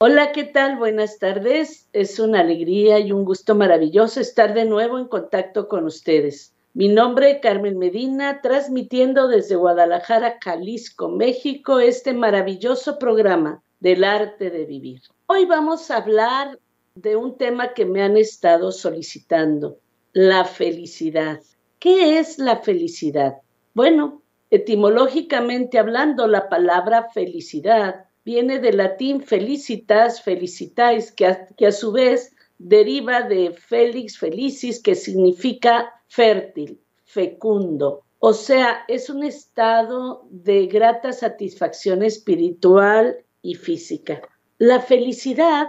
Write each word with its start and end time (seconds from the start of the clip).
Hola, 0.00 0.30
¿qué 0.30 0.44
tal? 0.44 0.76
Buenas 0.76 1.18
tardes. 1.18 1.88
Es 1.92 2.20
una 2.20 2.38
alegría 2.38 3.00
y 3.00 3.10
un 3.10 3.24
gusto 3.24 3.56
maravilloso 3.56 4.20
estar 4.20 4.54
de 4.54 4.64
nuevo 4.64 4.96
en 4.96 5.08
contacto 5.08 5.66
con 5.66 5.86
ustedes. 5.86 6.54
Mi 6.72 6.86
nombre 6.86 7.32
es 7.32 7.38
Carmen 7.40 7.76
Medina, 7.78 8.40
transmitiendo 8.40 9.26
desde 9.26 9.56
Guadalajara, 9.56 10.38
Jalisco, 10.40 11.08
México, 11.08 11.80
este 11.80 12.14
maravilloso 12.14 12.96
programa 13.00 13.64
del 13.80 14.04
arte 14.04 14.50
de 14.50 14.66
vivir. 14.66 15.02
Hoy 15.26 15.46
vamos 15.46 15.90
a 15.90 15.96
hablar 15.96 16.60
de 16.94 17.16
un 17.16 17.36
tema 17.36 17.74
que 17.74 17.84
me 17.84 18.00
han 18.00 18.16
estado 18.16 18.70
solicitando, 18.70 19.80
la 20.12 20.44
felicidad. 20.44 21.40
¿Qué 21.80 22.20
es 22.20 22.38
la 22.38 22.58
felicidad? 22.58 23.38
Bueno, 23.74 24.22
etimológicamente 24.48 25.76
hablando, 25.76 26.28
la 26.28 26.48
palabra 26.48 27.08
felicidad 27.12 28.07
viene 28.28 28.58
del 28.58 28.76
latín 28.76 29.22
felicitas, 29.22 30.20
felicitais, 30.20 31.10
que 31.12 31.24
a, 31.24 31.46
que 31.56 31.66
a 31.66 31.72
su 31.72 31.92
vez 31.92 32.36
deriva 32.58 33.22
de 33.22 33.52
felix 33.52 34.18
felicis, 34.18 34.82
que 34.82 34.94
significa 34.94 35.94
fértil, 36.08 36.78
fecundo. 37.06 38.02
O 38.18 38.34
sea, 38.34 38.84
es 38.86 39.08
un 39.08 39.24
estado 39.24 40.26
de 40.28 40.66
grata 40.66 41.14
satisfacción 41.14 42.02
espiritual 42.02 43.16
y 43.40 43.54
física. 43.54 44.20
La 44.58 44.80
felicidad 44.80 45.68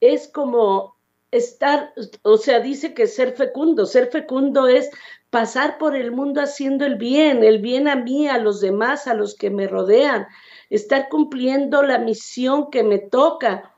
es 0.00 0.26
como 0.26 0.96
estar, 1.30 1.92
o 2.22 2.38
sea, 2.38 2.60
dice 2.60 2.94
que 2.94 3.08
ser 3.08 3.32
fecundo, 3.36 3.84
ser 3.84 4.10
fecundo 4.10 4.68
es 4.68 4.88
pasar 5.28 5.76
por 5.76 5.94
el 5.94 6.12
mundo 6.12 6.40
haciendo 6.40 6.86
el 6.86 6.94
bien, 6.94 7.44
el 7.44 7.58
bien 7.58 7.88
a 7.88 7.96
mí, 7.96 8.26
a 8.26 8.38
los 8.38 8.62
demás, 8.62 9.06
a 9.06 9.12
los 9.12 9.34
que 9.34 9.50
me 9.50 9.66
rodean, 9.66 10.26
estar 10.70 11.08
cumpliendo 11.08 11.82
la 11.82 11.98
misión 11.98 12.70
que 12.70 12.82
me 12.82 12.98
toca 12.98 13.74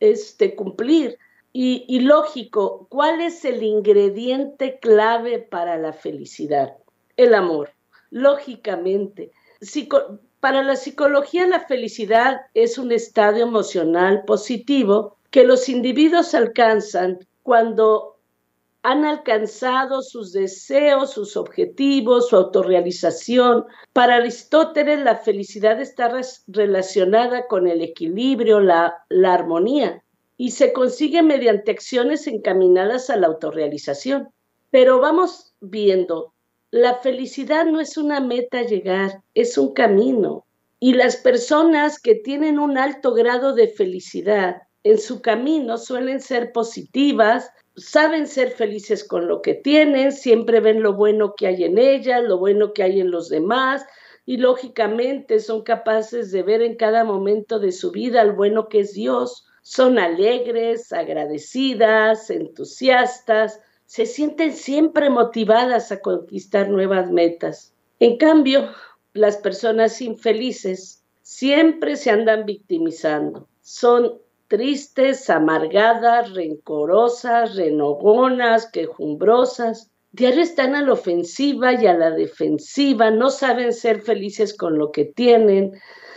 este, 0.00 0.54
cumplir. 0.54 1.18
Y, 1.58 2.00
lógico, 2.00 2.86
¿cuál 2.90 3.22
es 3.22 3.46
el 3.46 3.62
ingrediente 3.62 4.78
clave 4.78 5.38
para 5.38 5.78
la 5.78 5.94
felicidad? 5.94 6.76
El 7.16 7.34
amor, 7.34 7.70
lógicamente. 8.10 9.32
para 10.40 10.62
la 10.62 10.76
psicología 10.76 11.46
la 11.46 11.60
felicidad 11.60 12.42
es 12.52 12.76
un 12.76 12.92
estado 12.92 13.38
emocional 13.38 14.24
positivo 14.26 15.16
que 15.30 15.44
los 15.44 15.70
individuos 15.70 16.34
alcanzan 16.34 17.26
cuando 17.42 18.15
han 18.86 19.04
alcanzado 19.04 20.00
sus 20.00 20.32
deseos, 20.32 21.10
sus 21.10 21.36
objetivos, 21.36 22.28
su 22.28 22.36
autorrealización. 22.36 23.64
Para 23.92 24.14
Aristóteles 24.14 25.00
la 25.00 25.16
felicidad 25.16 25.80
está 25.80 26.08
relacionada 26.46 27.48
con 27.48 27.66
el 27.66 27.82
equilibrio, 27.82 28.60
la, 28.60 28.94
armonía, 29.24 30.04
y 30.36 30.52
se 30.52 30.72
consigue 30.72 31.24
mediante 31.24 31.72
acciones 31.72 32.28
encaminadas 32.28 33.10
a 33.10 33.16
la 33.16 33.26
autorrealización. 33.26 34.28
Pero 34.70 35.00
vamos 35.00 35.52
viendo, 35.60 36.32
la 36.70 36.94
felicidad 37.00 37.66
no 37.66 37.80
es 37.80 37.96
una 37.96 38.20
meta 38.20 38.62
llegar, 38.62 39.24
es 39.34 39.58
un 39.58 39.74
camino. 39.74 40.44
Y 40.78 40.92
las 40.92 41.16
personas 41.16 41.98
que 41.98 42.14
tienen 42.14 42.60
un 42.60 42.78
alto 42.78 43.14
grado 43.14 43.52
de 43.52 43.66
felicidad 43.66 44.62
en 44.84 45.00
su 45.00 45.22
camino 45.22 45.76
suelen 45.76 46.20
ser 46.20 46.52
positivas, 46.52 47.50
saben 47.76 48.26
ser 48.26 48.50
felices 48.50 49.04
con 49.04 49.28
lo 49.28 49.42
que 49.42 49.54
tienen, 49.54 50.12
siempre 50.12 50.60
ven 50.60 50.82
lo 50.82 50.94
bueno 50.94 51.34
que 51.36 51.46
hay 51.46 51.64
en 51.64 51.78
ellas, 51.78 52.22
lo 52.24 52.38
bueno 52.38 52.72
que 52.72 52.82
hay 52.82 53.00
en 53.00 53.10
los 53.10 53.28
demás 53.28 53.84
y 54.26 54.38
lógicamente 54.38 55.38
son 55.38 55.62
capaces 55.62 56.32
de 56.32 56.42
ver 56.42 56.60
en 56.60 56.76
cada 56.76 57.04
momento 57.04 57.60
de 57.60 57.70
su 57.70 57.92
vida 57.92 58.20
el 58.22 58.32
bueno 58.32 58.68
que 58.68 58.80
es 58.80 58.92
Dios. 58.92 59.46
Son 59.62 59.98
alegres, 59.98 60.92
agradecidas, 60.92 62.28
entusiastas, 62.30 63.60
se 63.86 64.04
sienten 64.04 64.52
siempre 64.52 65.10
motivadas 65.10 65.92
a 65.92 66.00
conquistar 66.00 66.68
nuevas 66.68 67.10
metas. 67.10 67.72
En 68.00 68.16
cambio, 68.16 68.68
las 69.12 69.36
personas 69.36 70.02
infelices 70.02 71.04
siempre 71.22 71.96
se 71.96 72.10
andan 72.10 72.46
victimizando. 72.46 73.48
Son 73.62 74.20
tristes, 74.48 75.28
amargadas, 75.30 76.34
rencorosas, 76.34 77.56
renogonas, 77.56 78.70
quejumbrosas. 78.70 79.90
Diario 80.12 80.42
están 80.42 80.74
a 80.74 80.82
la 80.82 80.92
ofensiva 80.92 81.74
y 81.74 81.86
a 81.86 81.94
la 81.94 82.10
defensiva, 82.10 83.10
no 83.10 83.30
saben 83.30 83.72
ser 83.72 84.00
felices 84.00 84.56
con 84.56 84.78
lo 84.78 84.90
que 84.90 85.04
tienen, 85.04 85.72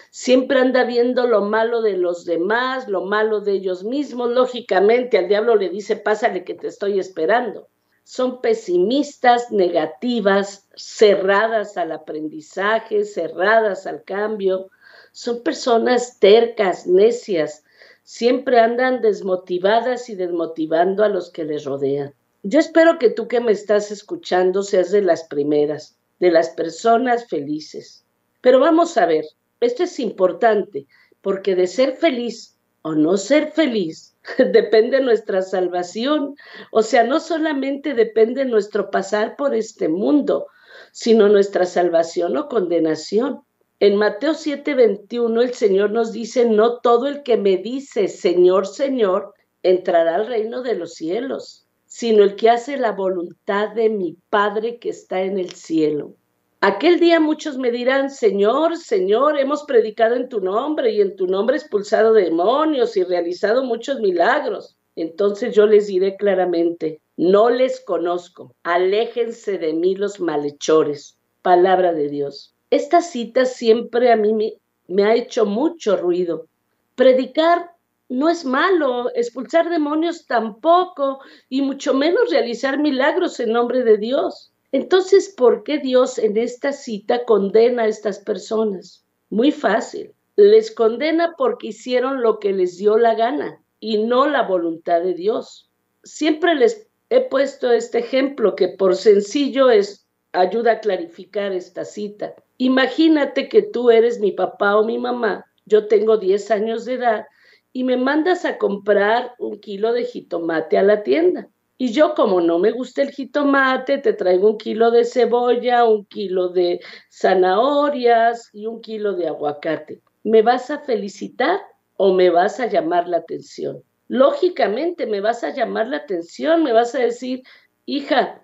siempre 0.10 0.60
anda 0.60 0.86
viendo 0.86 1.28
lo 1.28 1.42
malo 1.42 1.82
de 1.82 1.98
los 1.98 2.26
demás, 2.26 2.88
lo 2.88 3.06
malo 3.06 3.42
de 3.42 3.54
ellos 3.54 3.84
mismos. 3.84 4.30
Lógicamente 4.32 5.18
al 5.18 5.28
diablo 5.28 5.56
le 5.56 5.70
dice, 5.70 5.96
pásale 5.98 6.44
que 6.44 6.54
te 6.54 6.68
estoy 6.68 7.00
esperando. 7.00 7.68
Son 8.04 8.42
pesimistas, 8.42 9.52
negativas, 9.52 10.68
cerradas 10.76 11.78
al 11.78 11.92
aprendizaje, 11.92 13.06
cerradas 13.06 13.86
al 13.86 14.04
cambio. 14.04 14.70
Son 15.12 15.44
personas 15.44 16.20
tercas, 16.20 16.88
necias, 16.88 17.64
siempre 18.10 18.60
andan 18.60 19.02
desmotivadas 19.02 20.10
y 20.10 20.16
desmotivando 20.16 21.04
a 21.04 21.10
los 21.10 21.30
que 21.30 21.44
les 21.44 21.64
rodean. 21.64 22.16
Yo 22.42 22.60
espero 22.60 22.98
que 22.98 23.12
tú 23.12 23.28
que 23.28 23.40
me 23.40 23.52
estás 23.52 23.92
escuchando 23.92 24.64
seas 24.64 24.90
de 24.90 25.04
las 25.04 25.26
primeras, 25.26 25.96
de 26.20 26.32
las 26.32 26.50
personas 26.50 27.28
felices. 27.28 28.04
Pero 28.42 28.60
vamos 28.60 28.98
a 28.98 29.06
ver, 29.06 29.26
esto 29.60 29.84
es 29.84 30.00
importante, 30.00 30.88
porque 31.22 31.56
de 31.56 31.68
ser 31.68 31.98
feliz 31.98 32.58
o 32.82 32.96
no 32.96 33.16
ser 33.16 33.52
feliz 33.52 34.18
depende 34.40 35.02
nuestra 35.02 35.44
salvación. 35.44 36.36
O 36.72 36.82
sea, 36.82 37.04
no 37.04 37.20
solamente 37.20 37.94
depende 37.94 38.44
nuestro 38.44 38.90
pasar 38.90 39.36
por 39.36 39.54
este 39.54 39.88
mundo, 39.88 40.48
sino 40.92 41.30
nuestra 41.30 41.68
salvación 41.68 42.36
o 42.38 42.48
condenación. 42.48 43.44
En 43.82 43.96
Mateo 43.96 44.34
7:21 44.34 45.42
el 45.42 45.54
Señor 45.54 45.92
nos 45.92 46.12
dice, 46.12 46.44
no 46.44 46.80
todo 46.80 47.08
el 47.08 47.24
que 47.24 47.38
me 47.38 47.56
dice, 47.56 48.10
Señor, 48.10 48.68
Señor, 48.68 49.34
entrará 49.64 50.16
al 50.16 50.28
reino 50.28 50.62
de 50.64 50.76
los 50.76 50.96
cielos, 50.96 51.66
sino 51.86 52.26
el 52.26 52.36
que 52.36 52.50
hace 52.50 52.76
la 52.76 52.92
voluntad 52.92 53.70
de 53.70 53.90
mi 53.90 54.18
Padre 54.30 54.80
que 54.80 54.90
está 54.90 55.22
en 55.22 55.40
el 55.40 55.52
cielo. 55.52 56.14
Aquel 56.60 57.00
día 57.00 57.22
muchos 57.22 57.58
me 57.58 57.72
dirán, 57.72 58.10
Señor, 58.10 58.76
Señor, 58.76 59.40
hemos 59.40 59.64
predicado 59.64 60.18
en 60.18 60.28
tu 60.28 60.42
nombre 60.42 60.92
y 60.92 61.00
en 61.00 61.16
tu 61.16 61.28
nombre 61.28 61.56
expulsado 61.56 62.12
demonios 62.12 62.98
y 62.98 63.04
realizado 63.06 63.64
muchos 63.64 64.02
milagros. 64.02 64.76
Entonces 64.98 65.56
yo 65.56 65.68
les 65.68 65.88
diré 65.88 66.18
claramente, 66.18 67.00
no 67.16 67.50
les 67.50 67.80
conozco, 67.80 68.54
aléjense 68.64 69.58
de 69.58 69.72
mí 69.72 69.96
los 69.96 70.20
malhechores. 70.20 71.18
Palabra 71.42 71.94
de 71.94 72.10
Dios. 72.10 72.54
Esta 72.72 73.02
cita 73.02 73.46
siempre 73.46 74.12
a 74.12 74.16
mí 74.16 74.58
me, 74.88 75.04
ha 75.04 75.16
hecho 75.16 75.46
mucho 75.46 75.98
ruido. 75.98 76.48
Predicar 76.96 77.72
no 78.10 78.30
es 78.30 78.46
malo, 78.46 79.10
expulsar 79.16 79.70
demonios 79.70 80.26
tampoco, 80.26 81.20
y 81.50 81.62
mucho 81.62 81.94
menos 81.94 82.30
realizar 82.30 82.80
milagros 82.80 83.40
en 83.40 83.54
nombre 83.54 83.84
de 83.84 83.98
Dios. 83.98 84.52
Entonces, 84.72 85.34
¿por 85.36 85.64
qué 85.64 85.80
Dios 85.80 86.20
en 86.20 86.38
esta 86.38 86.72
cita 86.72 87.26
condena 87.26 87.84
a 87.84 87.88
estas 87.88 88.20
personas? 88.20 89.04
Muy 89.30 89.52
fácil. 89.52 90.14
Les 90.36 90.72
condena 90.72 91.34
porque 91.38 91.68
hicieron 91.68 92.22
lo 92.22 92.40
que 92.40 92.54
les 92.54 92.78
dio 92.78 92.98
la 92.98 93.16
gana 93.16 93.62
y 93.80 93.98
no 94.04 94.28
la 94.28 94.44
voluntad 94.44 95.02
de 95.02 95.14
Dios. 95.16 95.70
Siempre 96.04 96.56
les 96.56 96.88
he 97.10 97.22
puesto 97.22 97.72
este 97.72 98.00
ejemplo 98.00 98.56
que 98.56 98.70
por 98.70 98.96
sencillo 98.96 99.70
es 99.70 100.06
ayuda 100.34 100.74
a 100.74 100.80
clarificar 100.80 101.54
esta 101.54 101.86
cita. 101.86 102.36
Imagínate 102.58 103.50
que 103.50 103.62
tú 103.62 103.90
eres 103.92 104.20
mi 104.20 104.32
papá 104.32 104.78
o 104.78 104.84
mi 104.84 104.98
mamá, 104.98 105.46
yo 105.66 105.88
tengo 105.88 106.18
10 106.18 106.52
años 106.52 106.86
de 106.86 106.96
edad 106.96 107.26
y 107.72 107.84
me 107.84 107.98
mandas 107.98 108.46
a 108.46 108.58
comprar 108.58 109.36
un 109.38 109.60
kilo 109.60 109.94
de 109.94 110.06
jitomate 110.06 110.78
a 110.78 110.84
la 110.84 111.04
tienda. 111.04 111.50
Y 111.78 111.94
yo, 111.94 112.14
como 112.14 112.42
no 112.42 112.60
me 112.60 112.72
gusta 112.72 113.02
el 113.02 113.12
jitomate, 113.12 114.00
te 114.00 114.12
traigo 114.12 114.50
un 114.50 114.58
kilo 114.58 114.92
de 114.92 115.06
cebolla, 115.06 115.86
un 115.86 116.04
kilo 116.06 116.50
de 116.50 116.82
zanahorias 117.10 118.50
y 118.52 118.66
un 118.66 118.82
kilo 118.82 119.14
de 119.14 119.28
aguacate. 119.28 120.02
¿Me 120.24 120.42
vas 120.42 120.70
a 120.72 120.80
felicitar 120.80 121.62
o 121.96 122.14
me 122.14 122.30
vas 122.32 122.60
a 122.60 122.66
llamar 122.66 123.08
la 123.08 123.18
atención? 123.18 123.82
Lógicamente 124.10 125.06
me 125.06 125.22
vas 125.22 125.44
a 125.46 125.52
llamar 125.54 125.88
la 125.88 125.98
atención, 125.98 126.64
me 126.64 126.74
vas 126.74 126.96
a 126.96 127.00
decir, 127.00 127.44
hija, 127.86 128.44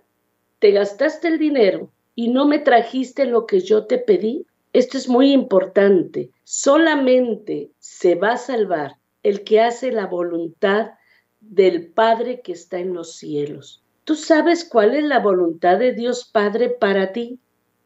te 0.59 0.71
gastaste 0.71 1.27
el 1.27 1.39
dinero, 1.39 1.91
y 2.15 2.29
no 2.29 2.45
me 2.45 2.59
trajiste 2.59 3.25
lo 3.25 3.45
que 3.45 3.59
yo 3.59 3.85
te 3.85 3.97
pedí? 3.97 4.45
Esto 4.73 4.97
es 4.97 5.09
muy 5.09 5.31
importante. 5.31 6.31
Solamente 6.43 7.71
se 7.79 8.15
va 8.15 8.33
a 8.33 8.37
salvar 8.37 8.97
el 9.23 9.43
que 9.43 9.61
hace 9.61 9.91
la 9.91 10.05
voluntad 10.05 10.91
del 11.39 11.87
Padre 11.87 12.41
que 12.41 12.53
está 12.53 12.79
en 12.79 12.93
los 12.93 13.15
cielos. 13.15 13.83
¿Tú 14.05 14.15
sabes 14.15 14.63
cuál 14.63 14.95
es 14.95 15.03
la 15.03 15.19
voluntad 15.19 15.79
de 15.79 15.93
Dios 15.93 16.29
Padre 16.31 16.69
para 16.69 17.11
ti? 17.11 17.39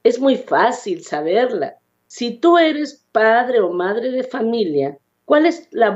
Es 0.03 0.19
muy 0.19 0.35
fácil 0.35 1.03
saberla. 1.03 1.77
Si 2.07 2.37
tú 2.39 2.57
eres 2.57 3.05
padre 3.11 3.59
o 3.59 3.71
madre 3.71 4.11
de 4.11 4.23
familia, 4.23 4.97
¿cuál 5.25 5.45
es 5.45 5.67
la 5.71 5.93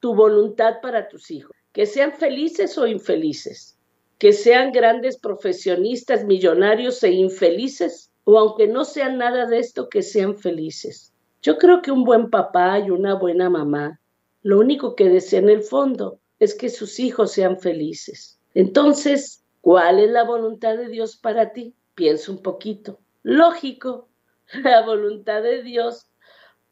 tu 0.00 0.14
voluntad 0.14 0.80
para 0.82 1.08
tus 1.08 1.30
hijos, 1.30 1.56
que 1.72 1.86
sean 1.86 2.12
felices 2.12 2.76
o 2.76 2.86
infelices, 2.86 3.73
que 4.18 4.32
sean 4.32 4.72
grandes 4.72 5.18
profesionistas, 5.18 6.24
millonarios 6.24 7.02
e 7.02 7.10
infelices, 7.12 8.10
o 8.24 8.38
aunque 8.38 8.66
no 8.66 8.84
sean 8.84 9.18
nada 9.18 9.46
de 9.46 9.58
esto, 9.58 9.88
que 9.88 10.02
sean 10.02 10.36
felices. 10.36 11.12
Yo 11.42 11.58
creo 11.58 11.82
que 11.82 11.90
un 11.90 12.04
buen 12.04 12.30
papá 12.30 12.78
y 12.78 12.90
una 12.90 13.14
buena 13.14 13.50
mamá, 13.50 14.00
lo 14.42 14.58
único 14.58 14.94
que 14.94 15.08
desea 15.08 15.40
en 15.40 15.50
el 15.50 15.62
fondo 15.62 16.20
es 16.38 16.54
que 16.54 16.68
sus 16.68 16.98
hijos 17.00 17.32
sean 17.32 17.58
felices. 17.58 18.38
Entonces, 18.54 19.44
¿cuál 19.60 19.98
es 19.98 20.10
la 20.10 20.24
voluntad 20.24 20.76
de 20.76 20.88
Dios 20.88 21.16
para 21.16 21.52
ti? 21.52 21.74
Piensa 21.94 22.32
un 22.32 22.42
poquito. 22.42 23.00
Lógico, 23.22 24.08
la 24.62 24.84
voluntad 24.84 25.42
de 25.42 25.62
Dios 25.62 26.06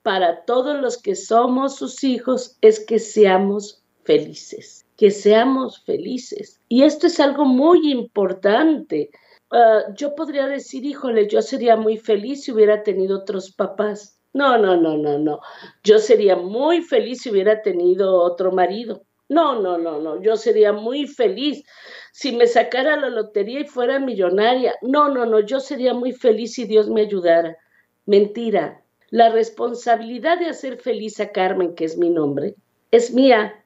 para 0.03 0.45
todos 0.45 0.81
los 0.81 0.99
que 1.01 1.15
somos 1.15 1.77
sus 1.77 2.03
hijos 2.05 2.57
es 2.61 2.81
que 2.81 2.99
seamos 2.99 3.83
felices, 4.05 4.82
que 5.03 5.11
seamos 5.11 5.83
felices. 5.85 6.61
Y 6.69 6.85
esto 6.85 7.09
es 7.09 7.19
algo 7.19 7.45
muy 7.45 7.91
importante. 7.91 9.11
Ah, 9.51 9.83
yo 9.97 10.15
podría 10.15 10.47
decir, 10.47 10.85
híjole, 10.85 11.27
yo 11.27 11.43
sería 11.43 11.75
muy 11.75 11.97
feliz 11.97 12.45
si 12.45 12.53
hubiera 12.53 12.85
tenido 12.85 13.19
otros 13.19 13.51
papás. 13.51 14.21
No, 14.33 14.59
no, 14.59 14.77
no, 14.77 14.97
no, 14.97 15.19
no. 15.19 15.41
Yo 15.83 15.99
sería 15.99 16.37
muy 16.37 16.83
feliz 16.83 17.23
si 17.23 17.31
hubiera 17.33 17.63
tenido 17.63 18.15
otro 18.23 18.53
marido. 18.53 19.03
No, 19.29 19.61
no, 19.61 19.77
no, 19.77 20.01
no. 20.01 20.23
Yo 20.23 20.37
sería 20.37 20.73
muy 20.73 21.09
feliz 21.09 21.65
si 22.13 22.31
me 22.31 22.47
sacara 22.47 22.97
la 22.97 23.11
lotería 23.11 23.59
y 23.59 23.65
fuera 23.65 23.99
millonaria. 23.99 24.77
No, 24.83 25.09
no, 25.09 25.27
no. 25.27 25.41
Yo 25.41 25.59
sería 25.59 25.95
muy 25.95 26.13
feliz 26.13 26.53
si 26.53 26.65
Dios 26.65 26.89
me 26.89 27.01
ayudara. 27.01 27.57
Mentira, 28.07 28.85
la 29.11 29.31
responsabilidad 29.31 30.39
de 30.39 30.47
hacer 30.47 30.77
feliz 30.77 31.19
a 31.19 31.33
Carmen, 31.33 31.75
que 31.75 31.87
es 31.87 31.99
mi 31.99 32.09
nombre, 32.09 32.55
es 32.93 33.13
mía 33.13 33.62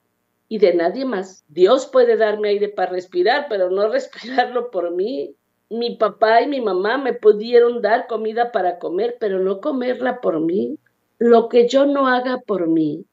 y 0.49 0.59
de 0.59 0.75
nadie 0.75 1.05
más. 1.05 1.45
Dios 1.49 1.87
puede 1.87 2.17
darme 2.17 2.51
aire 2.51 2.69
para 2.69 2.93
respirar, 2.93 3.47
pero 3.49 3.71
no 3.71 3.89
respirarlo 3.93 4.71
por 4.71 4.91
mí. 4.93 5.35
Mi 5.69 5.97
papá 5.97 6.43
y 6.43 6.47
mi 6.47 6.61
mamá 6.61 6.97
me 6.99 7.13
pudieron 7.13 7.83
dar 7.83 8.07
comida 8.07 8.53
para 8.53 8.79
comer, 8.79 9.17
pero 9.19 9.41
no 9.41 9.61
comerla 9.61 10.21
por 10.21 10.41
mí. 10.41 10.79
Lo 11.19 11.49
que 11.49 11.67
yo 11.67 11.87
no 11.87 12.07
haga 12.07 12.39
por 12.47 12.69
mí, 12.69 13.05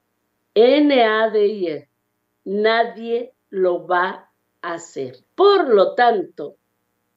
N-A-D-I-E, 0.53 1.87
nadie 2.43 3.33
lo 3.49 3.87
va 3.87 4.29
a 4.61 4.73
hacer. 4.73 5.17
Por 5.35 5.69
lo 5.69 5.95
tanto, 5.95 6.57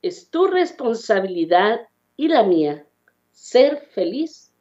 es 0.01 0.31
tu 0.31 0.47
responsabilidad 0.47 1.81
y 2.17 2.29
la 2.29 2.45
mía 2.45 2.87
ser 3.33 3.81
feliz 3.91 4.53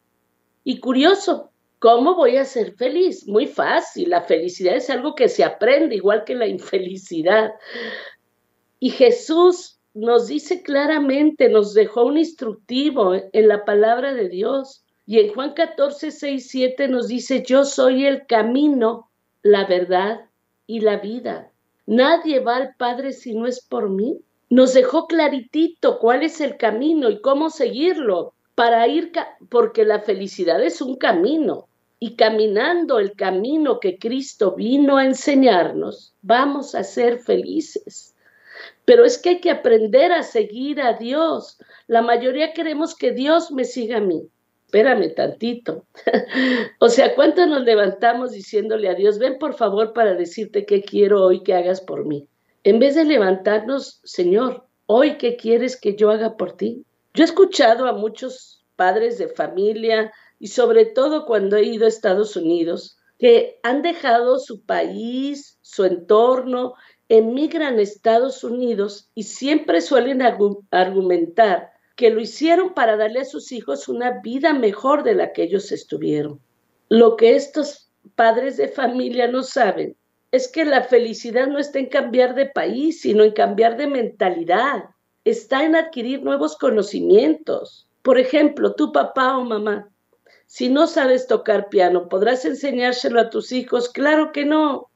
y 0.63 0.79
curioso, 0.79 1.51
¿cómo 1.85 2.15
voy 2.15 2.37
a 2.37 2.45
ser 2.45 2.73
feliz? 2.73 3.27
Muy 3.27 3.45
fácil, 3.45 4.09
la 4.09 4.21
felicidad 4.21 4.75
es 4.75 4.89
algo 4.89 5.13
que 5.13 5.29
se 5.29 5.43
aprende, 5.43 5.95
igual 5.95 6.23
que 6.23 6.33
la 6.33 6.47
infelicidad. 6.47 7.51
Y 8.79 8.89
Jesús 8.89 9.79
nos 9.93 10.25
dice 10.25 10.63
claramente, 10.63 11.47
nos 11.47 11.75
dejó 11.75 12.05
un 12.05 12.17
instructivo 12.17 13.13
en 13.13 13.47
la 13.47 13.65
palabra 13.65 14.15
de 14.15 14.29
Dios. 14.29 14.83
Y 15.05 15.19
en 15.19 15.31
Juan 15.35 15.53
14, 15.53 16.09
6, 16.09 16.47
7 16.49 16.87
nos 16.87 17.07
dice, 17.07 17.43
yo 17.45 17.63
soy 17.63 18.07
el 18.07 18.25
camino, 18.25 19.11
la 19.43 19.67
verdad 19.67 20.21
y 20.65 20.79
la 20.79 20.97
vida. 20.97 21.51
Nadie 21.85 22.39
va 22.39 22.55
al 22.55 22.75
Padre 22.79 23.13
si 23.13 23.35
no 23.35 23.45
es 23.45 23.63
por 23.63 23.91
mí. 23.91 24.21
Nos 24.49 24.73
dejó 24.73 25.05
claritito 25.05 25.99
cuál 25.99 26.23
es 26.23 26.41
el 26.41 26.57
camino 26.57 27.11
y 27.11 27.21
cómo 27.21 27.51
seguirlo 27.51 28.33
para 28.55 28.87
ir, 28.87 29.11
porque 29.49 29.85
la 29.85 29.99
felicidad 29.99 30.63
es 30.63 30.81
un 30.81 30.95
camino. 30.95 31.67
Y 31.99 32.15
caminando 32.15 32.99
el 32.99 33.15
camino 33.15 33.79
que 33.79 33.97
Cristo 33.97 34.53
vino 34.55 34.97
a 34.97 35.05
enseñarnos, 35.05 36.13
vamos 36.21 36.75
a 36.75 36.83
ser 36.83 37.19
felices. 37.19 38.15
Pero 38.83 39.05
es 39.05 39.17
que 39.17 39.29
hay 39.29 39.41
que 39.41 39.51
aprender 39.51 40.11
a 40.11 40.23
seguir 40.23 40.81
a 40.81 40.93
Dios. 40.93 41.57
La 41.87 42.01
mayoría 42.01 42.53
queremos 42.53 42.95
que 42.95 43.11
Dios 43.11 43.51
me 43.51 43.65
siga 43.65 43.97
a 43.97 44.01
mí. 44.01 44.29
Espérame 44.65 45.13
tantito. 45.13 45.85
o 46.79 46.89
sea, 46.89 47.15
¿cuánto 47.15 47.45
nos 47.47 47.63
levantamos 47.63 48.31
diciéndole 48.31 48.89
a 48.89 48.95
Dios, 48.95 49.19
ven 49.19 49.37
por 49.37 49.53
favor 49.53 49.93
para 49.93 50.15
decirte 50.15 50.65
qué 50.65 50.81
quiero 50.81 51.23
hoy 51.23 51.43
que 51.43 51.53
hagas 51.53 51.81
por 51.81 52.05
mí? 52.05 52.27
En 52.63 52.79
vez 52.79 52.95
de 52.95 53.05
levantarnos, 53.05 54.01
Señor, 54.03 54.65
hoy 54.85 55.17
qué 55.17 55.35
quieres 55.35 55.79
que 55.79 55.95
yo 55.95 56.09
haga 56.11 56.35
por 56.35 56.57
ti. 56.57 56.83
Yo 57.13 57.23
he 57.23 57.25
escuchado 57.25 57.87
a 57.87 57.93
muchos 57.93 58.65
padres 58.75 59.17
de 59.17 59.29
familia 59.29 60.11
y 60.39 60.47
sobre 60.47 60.85
todo 60.85 61.25
cuando 61.25 61.57
he 61.57 61.63
ido 61.63 61.85
a 61.85 61.89
Estados 61.89 62.35
Unidos, 62.35 62.97
que 63.17 63.59
han 63.63 63.81
dejado 63.81 64.39
su 64.39 64.63
país, 64.65 65.57
su 65.61 65.85
entorno, 65.85 66.73
emigran 67.07 67.77
a 67.77 67.81
Estados 67.81 68.43
Unidos 68.43 69.09
y 69.15 69.23
siempre 69.23 69.81
suelen 69.81 70.21
argumentar 70.21 71.71
que 71.95 72.09
lo 72.09 72.19
hicieron 72.19 72.73
para 72.73 72.97
darle 72.97 73.21
a 73.21 73.25
sus 73.25 73.51
hijos 73.51 73.87
una 73.87 74.19
vida 74.21 74.53
mejor 74.53 75.03
de 75.03 75.15
la 75.15 75.31
que 75.31 75.43
ellos 75.43 75.71
estuvieron. 75.71 76.41
Lo 76.89 77.15
que 77.15 77.35
estos 77.35 77.89
padres 78.15 78.57
de 78.57 78.67
familia 78.67 79.27
no 79.27 79.43
saben 79.43 79.95
es 80.31 80.49
que 80.49 80.65
la 80.65 80.83
felicidad 80.83 81.47
no 81.47 81.59
está 81.59 81.79
en 81.79 81.87
cambiar 81.87 82.35
de 82.35 82.47
país, 82.47 83.01
sino 83.01 83.23
en 83.23 83.31
cambiar 83.31 83.77
de 83.77 83.87
mentalidad 83.87 84.83
está 85.23 85.63
en 85.63 85.75
adquirir 85.75 86.21
nuevos 86.23 86.57
conocimientos. 86.57 87.89
Por 88.03 88.19
ejemplo, 88.19 88.75
tu 88.75 88.91
papá 88.91 89.37
o 89.37 89.43
mamá, 89.43 89.89
si 90.55 90.69
no 90.69 90.87
sabes 90.87 91.27
tocar 91.27 91.67
piano, 91.67 92.07
¿podrás 92.07 92.45
enseñárselo 92.45 93.19
a 93.19 93.29
tus 93.29 93.51
hijos? 93.51 93.89
Claro 93.89 94.31
que 94.31 94.45
no. 94.45 94.89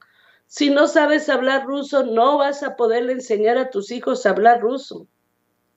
Si 0.46 0.70
no 0.70 0.88
sabes 0.88 1.28
hablar 1.28 1.66
ruso, 1.66 2.02
no 2.02 2.38
vas 2.38 2.62
a 2.62 2.76
poderle 2.76 3.12
enseñar 3.12 3.58
a 3.58 3.68
tus 3.68 3.90
hijos 3.90 4.24
a 4.24 4.30
hablar 4.30 4.62
ruso. 4.62 5.06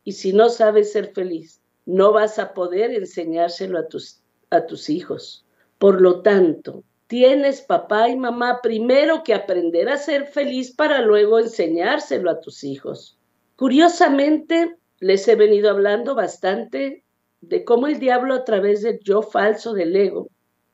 Y 0.06 0.14
si 0.14 0.32
no 0.32 0.48
sabes 0.48 0.94
ser 0.94 1.12
feliz, 1.12 1.62
no 1.86 2.14
vas 2.14 2.40
a 2.40 2.54
poder 2.54 2.92
enseñárselo 2.92 3.78
a 3.78 3.90
tus, 3.90 4.22
a 4.52 4.68
tus 4.68 4.90
hijos. 4.90 5.46
Por 5.80 6.00
lo 6.00 6.22
tanto, 6.22 6.86
tienes 7.08 7.60
papá 7.60 8.08
y 8.08 8.16
mamá 8.16 8.62
primero 8.64 9.22
que 9.22 9.34
aprender 9.34 9.90
a 9.90 9.98
ser 9.98 10.28
feliz 10.28 10.72
para 10.74 11.02
luego 11.02 11.40
enseñárselo 11.40 12.32
a 12.32 12.40
tus 12.40 12.64
hijos. 12.64 13.20
Curiosamente, 13.58 14.78
les 15.02 15.28
he 15.28 15.36
venido 15.36 15.70
hablando 15.70 16.16
bastante 16.16 17.04
de 17.50 17.64
cómo 17.64 17.88
el 17.88 18.00
diablo 18.00 18.34
a 18.34 18.44
través 18.44 18.82
del 18.82 19.00
yo 19.00 19.22
falso 19.22 19.74
del 19.74 19.96
ego 19.96 20.30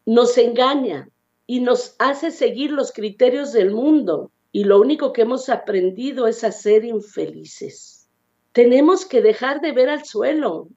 nos 0.06 0.38
engaña 0.38 1.10
y 1.45 1.60
nos 1.60 1.95
hace 2.00 2.31
seguir 2.31 2.71
los 2.71 2.92
criterios 2.92 3.54
del 3.54 3.71
mundo 3.71 4.31
y 4.51 4.63
lo 4.63 4.80
único 4.80 5.13
que 5.13 5.24
hemos 5.24 5.50
aprendido 5.50 6.28
es 6.28 6.44
a 6.44 6.52
ser 6.52 6.83
infelices. 6.85 8.09
Tenemos 8.52 9.06
que 9.06 9.21
dejar 9.21 9.61
de 9.61 9.71
ver 9.71 9.90
al 9.90 10.06
suelo, 10.06 10.69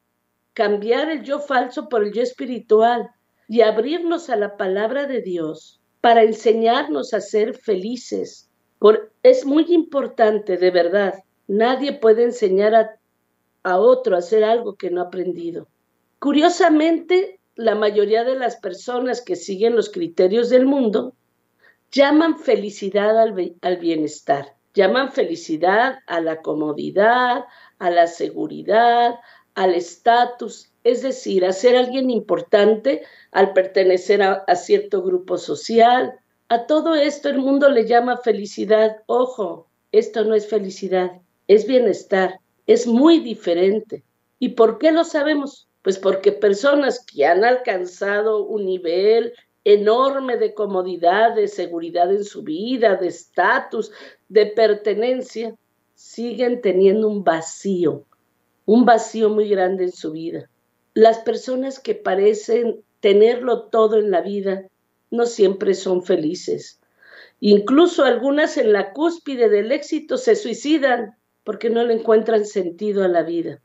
cambiar 0.52 1.11
el 1.11 1.22
yo 1.22 1.40
falso 1.40 1.88
por 1.88 2.04
el 2.04 2.12
yo 2.12 2.22
espiritual 2.22 3.11
y 3.49 3.62
abrirnos 3.62 4.30
a 4.30 4.37
la 4.37 4.56
palabra 4.56 5.06
de 5.06 5.22
Dios 5.22 5.80
para 6.00 6.22
enseñarnos 6.22 7.14
a 7.14 7.20
ser 7.20 7.54
felices. 7.54 8.50
es 9.22 9.46
muy 9.46 9.66
importante, 9.72 10.56
de 10.56 10.70
verdad, 10.70 11.14
Nadie 11.49 11.92
puede 11.92 12.25
enseñar 12.25 12.75
a, 13.62 13.78
otro 13.78 14.14
a 14.14 14.20
hacer 14.20 14.44
algo 14.44 14.76
que 14.76 14.90
no 14.90 15.02
ha 15.02 15.04
aprendido. 15.04 15.68
Curiosamente, 16.22 17.40
la 17.56 17.74
mayoría 17.74 18.22
de 18.22 18.36
las 18.36 18.54
personas 18.54 19.20
que 19.20 19.34
siguen 19.34 19.74
los 19.74 19.90
criterios 19.90 20.50
del 20.50 20.66
mundo 20.66 21.16
llaman 21.90 22.38
felicidad 22.38 23.18
al, 23.18 23.76
bienestar, 23.78 24.54
llaman 24.72 25.10
felicidad 25.10 25.98
a 26.06 26.20
la 26.20 26.40
comodidad, 26.40 27.46
a 27.80 27.90
la 27.90 28.06
seguridad, 28.06 29.16
al 29.56 29.74
estatus, 29.74 30.70
es 30.84 31.02
decir, 31.02 31.44
a 31.44 31.52
ser 31.52 31.76
alguien 31.76 32.08
importante 32.08 33.02
al 33.32 33.52
pertenecer 33.52 34.22
a 34.22 34.54
cierto 34.54 35.02
grupo 35.02 35.38
social. 35.38 36.20
A 36.48 36.66
todo 36.66 36.94
esto 36.94 37.30
el 37.30 37.38
mundo 37.38 37.68
le 37.68 37.84
llama 37.84 38.16
felicidad. 38.18 38.98
Ojo, 39.06 39.66
esto 39.90 40.24
no 40.24 40.36
es 40.36 40.48
felicidad 40.48 41.10
es 41.48 41.66
bienestar, 41.66 42.38
es 42.68 42.86
muy 42.86 43.18
diferente. 43.18 44.04
¿Y 44.38 44.50
por 44.50 44.78
qué 44.78 44.92
lo 44.92 45.02
sabemos? 45.02 45.68
Pues 45.82 45.98
porque 45.98 46.32
personas 46.32 47.04
que 47.04 47.26
han 47.26 47.44
alcanzado 47.44 48.44
un 48.44 48.64
nivel 48.66 49.32
enorme 49.64 50.36
de 50.36 50.54
comodidad, 50.54 51.34
de 51.34 51.48
seguridad 51.48 52.12
en 52.12 52.24
su 52.24 52.42
vida, 52.42 52.96
de 52.96 53.08
estatus, 53.08 53.92
de 54.28 54.46
pertenencia, 54.46 55.56
siguen 55.94 56.60
teniendo 56.60 57.08
un 57.08 57.22
vacío, 57.22 58.04
un 58.64 58.84
vacío 58.84 59.28
muy 59.28 59.48
grande 59.48 59.84
en 59.84 59.92
su 59.92 60.12
vida. 60.12 60.48
Las 60.94 61.18
personas 61.18 61.78
que 61.78 61.94
parecen 61.94 62.82
tenerlo 63.00 63.64
todo 63.64 63.98
en 63.98 64.10
la 64.10 64.20
vida 64.20 64.66
no 65.10 65.26
siempre 65.26 65.74
son 65.74 66.02
felices. 66.02 66.80
Incluso 67.40 68.04
algunas 68.04 68.56
en 68.56 68.72
la 68.72 68.92
cúspide 68.92 69.48
del 69.48 69.72
éxito 69.72 70.16
se 70.16 70.36
suicidan 70.36 71.16
porque 71.44 71.70
no 71.70 71.84
le 71.84 71.94
encuentran 71.94 72.46
sentido 72.46 73.04
a 73.04 73.08
la 73.08 73.22
vida. 73.22 73.60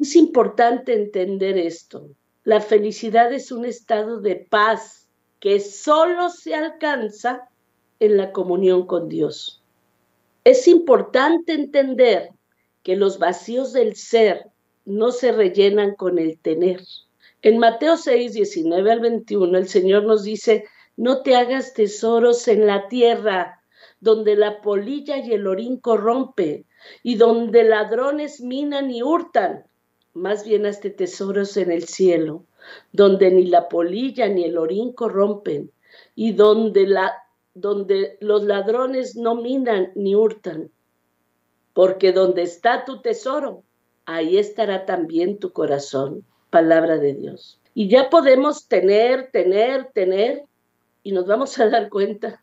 Es 0.00 0.16
importante 0.16 0.94
entender 0.94 1.58
esto. 1.58 2.08
La 2.42 2.62
felicidad 2.62 3.30
es 3.34 3.52
un 3.52 3.66
estado 3.66 4.22
de 4.22 4.34
paz 4.34 5.06
que 5.40 5.60
solo 5.60 6.30
se 6.30 6.54
alcanza 6.54 7.50
en 7.98 8.16
la 8.16 8.32
comunión 8.32 8.86
con 8.86 9.10
Dios. 9.10 9.62
Es 10.42 10.66
importante 10.68 11.52
entender 11.52 12.30
que 12.82 12.96
los 12.96 13.18
vacíos 13.18 13.74
del 13.74 13.94
ser 13.94 14.46
no 14.86 15.12
se 15.12 15.32
rellenan 15.32 15.94
con 15.96 16.18
el 16.18 16.38
tener. 16.38 16.80
En 17.42 17.58
Mateo 17.58 17.98
6, 17.98 18.32
19 18.32 18.90
al 18.90 19.00
21, 19.00 19.58
el 19.58 19.68
Señor 19.68 20.04
nos 20.04 20.24
dice, 20.24 20.64
no 20.96 21.22
te 21.22 21.36
hagas 21.36 21.74
tesoros 21.74 22.48
en 22.48 22.66
la 22.66 22.88
tierra, 22.88 23.62
donde 24.00 24.34
la 24.34 24.62
polilla 24.62 25.18
y 25.18 25.34
el 25.34 25.46
orín 25.46 25.76
corrompe, 25.76 26.64
y 27.02 27.16
donde 27.16 27.64
ladrones 27.64 28.40
minan 28.40 28.90
y 28.90 29.02
hurtan. 29.02 29.66
Más 30.12 30.44
bien 30.44 30.66
hazte 30.66 30.90
tesoros 30.90 31.56
en 31.56 31.70
el 31.70 31.84
cielo, 31.84 32.44
donde 32.92 33.30
ni 33.30 33.46
la 33.46 33.68
polilla 33.68 34.28
ni 34.28 34.44
el 34.44 34.58
orín 34.58 34.92
corrompen, 34.92 35.70
y 36.14 36.32
donde, 36.32 36.86
la, 36.86 37.14
donde 37.54 38.16
los 38.20 38.42
ladrones 38.42 39.16
no 39.16 39.36
minan 39.36 39.92
ni 39.94 40.14
hurtan. 40.14 40.70
Porque 41.72 42.12
donde 42.12 42.42
está 42.42 42.84
tu 42.84 43.00
tesoro, 43.00 43.62
ahí 44.04 44.38
estará 44.38 44.86
también 44.86 45.38
tu 45.38 45.52
corazón. 45.52 46.24
Palabra 46.50 46.98
de 46.98 47.14
Dios. 47.14 47.60
Y 47.74 47.88
ya 47.88 48.10
podemos 48.10 48.66
tener, 48.66 49.30
tener, 49.30 49.90
tener, 49.92 50.42
y 51.02 51.12
nos 51.12 51.26
vamos 51.26 51.58
a 51.58 51.68
dar 51.68 51.88
cuenta 51.88 52.42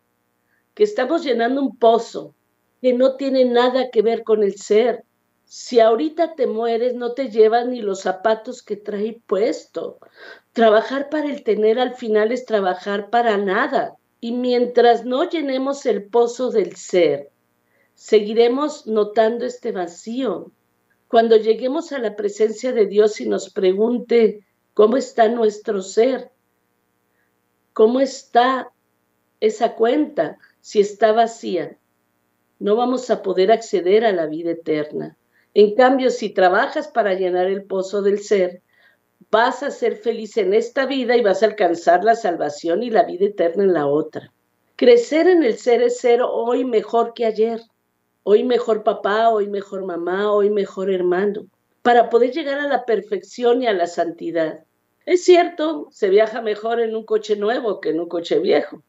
que 0.74 0.84
estamos 0.84 1.24
llenando 1.24 1.60
un 1.60 1.76
pozo 1.76 2.34
que 2.80 2.92
no 2.92 3.16
tiene 3.16 3.44
nada 3.44 3.90
que 3.90 4.02
ver 4.02 4.24
con 4.24 4.42
el 4.42 4.54
ser. 4.56 5.04
Si 5.50 5.80
ahorita 5.80 6.34
te 6.34 6.46
mueres, 6.46 6.94
no 6.94 7.14
te 7.14 7.30
llevas 7.30 7.66
ni 7.66 7.80
los 7.80 8.02
zapatos 8.02 8.62
que 8.62 8.76
trae 8.76 9.22
puesto. 9.26 9.98
Trabajar 10.52 11.08
para 11.08 11.30
el 11.30 11.42
tener 11.42 11.78
al 11.78 11.94
final 11.94 12.32
es 12.32 12.44
trabajar 12.44 13.08
para 13.08 13.38
nada. 13.38 13.96
Y 14.20 14.32
mientras 14.32 15.06
no 15.06 15.26
llenemos 15.26 15.86
el 15.86 16.04
pozo 16.04 16.50
del 16.50 16.76
ser, 16.76 17.30
seguiremos 17.94 18.86
notando 18.86 19.46
este 19.46 19.72
vacío. 19.72 20.52
Cuando 21.08 21.38
lleguemos 21.38 21.92
a 21.92 21.98
la 21.98 22.14
presencia 22.14 22.74
de 22.74 22.84
Dios 22.84 23.18
y 23.22 23.26
nos 23.26 23.48
pregunte 23.48 24.44
cómo 24.74 24.98
está 24.98 25.30
nuestro 25.30 25.80
ser, 25.80 26.30
cómo 27.72 28.00
está 28.00 28.70
esa 29.40 29.76
cuenta, 29.76 30.36
si 30.60 30.80
está 30.80 31.12
vacía, 31.12 31.78
no 32.58 32.76
vamos 32.76 33.08
a 33.08 33.22
poder 33.22 33.50
acceder 33.50 34.04
a 34.04 34.12
la 34.12 34.26
vida 34.26 34.50
eterna. 34.50 35.16
En 35.60 35.74
cambio, 35.74 36.10
si 36.10 36.30
trabajas 36.30 36.86
para 36.86 37.14
llenar 37.14 37.48
el 37.48 37.64
pozo 37.64 38.00
del 38.00 38.20
ser, 38.20 38.62
vas 39.28 39.64
a 39.64 39.72
ser 39.72 39.96
feliz 39.96 40.36
en 40.36 40.54
esta 40.54 40.86
vida 40.86 41.16
y 41.16 41.20
vas 41.20 41.42
a 41.42 41.46
alcanzar 41.46 42.04
la 42.04 42.14
salvación 42.14 42.84
y 42.84 42.90
la 42.90 43.02
vida 43.02 43.26
eterna 43.26 43.64
en 43.64 43.72
la 43.72 43.88
otra. 43.88 44.32
Crecer 44.76 45.26
en 45.26 45.42
el 45.42 45.58
ser 45.58 45.82
es 45.82 45.98
ser 45.98 46.20
hoy 46.22 46.64
mejor 46.64 47.12
que 47.12 47.26
ayer 47.26 47.60
hoy 48.22 48.44
mejor 48.44 48.84
papá, 48.84 49.30
hoy 49.30 49.48
mejor 49.48 49.84
mamá, 49.84 50.30
hoy 50.30 50.48
mejor 50.48 50.92
hermano, 50.92 51.48
para 51.82 52.08
poder 52.08 52.30
llegar 52.30 52.60
a 52.60 52.68
la 52.68 52.84
perfección 52.84 53.60
y 53.60 53.66
a 53.66 53.72
la 53.72 53.88
santidad. 53.88 54.60
Es 55.06 55.24
cierto, 55.24 55.88
se 55.90 56.08
viaja 56.08 56.40
mejor 56.40 56.78
en 56.78 56.94
un 56.94 57.04
coche 57.04 57.34
nuevo 57.34 57.80
que 57.80 57.88
en 57.88 57.98
un 57.98 58.08
coche 58.08 58.38
viejo. 58.38 58.84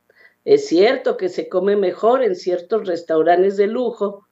Es 0.46 0.68
cierto 0.68 1.18
que 1.18 1.30
se 1.30 1.50
come 1.50 1.76
mejor 1.76 2.22
en 2.22 2.36
ciertos 2.36 2.86
restaurantes 2.86 3.58
de 3.58 3.66
lujo 3.66 4.29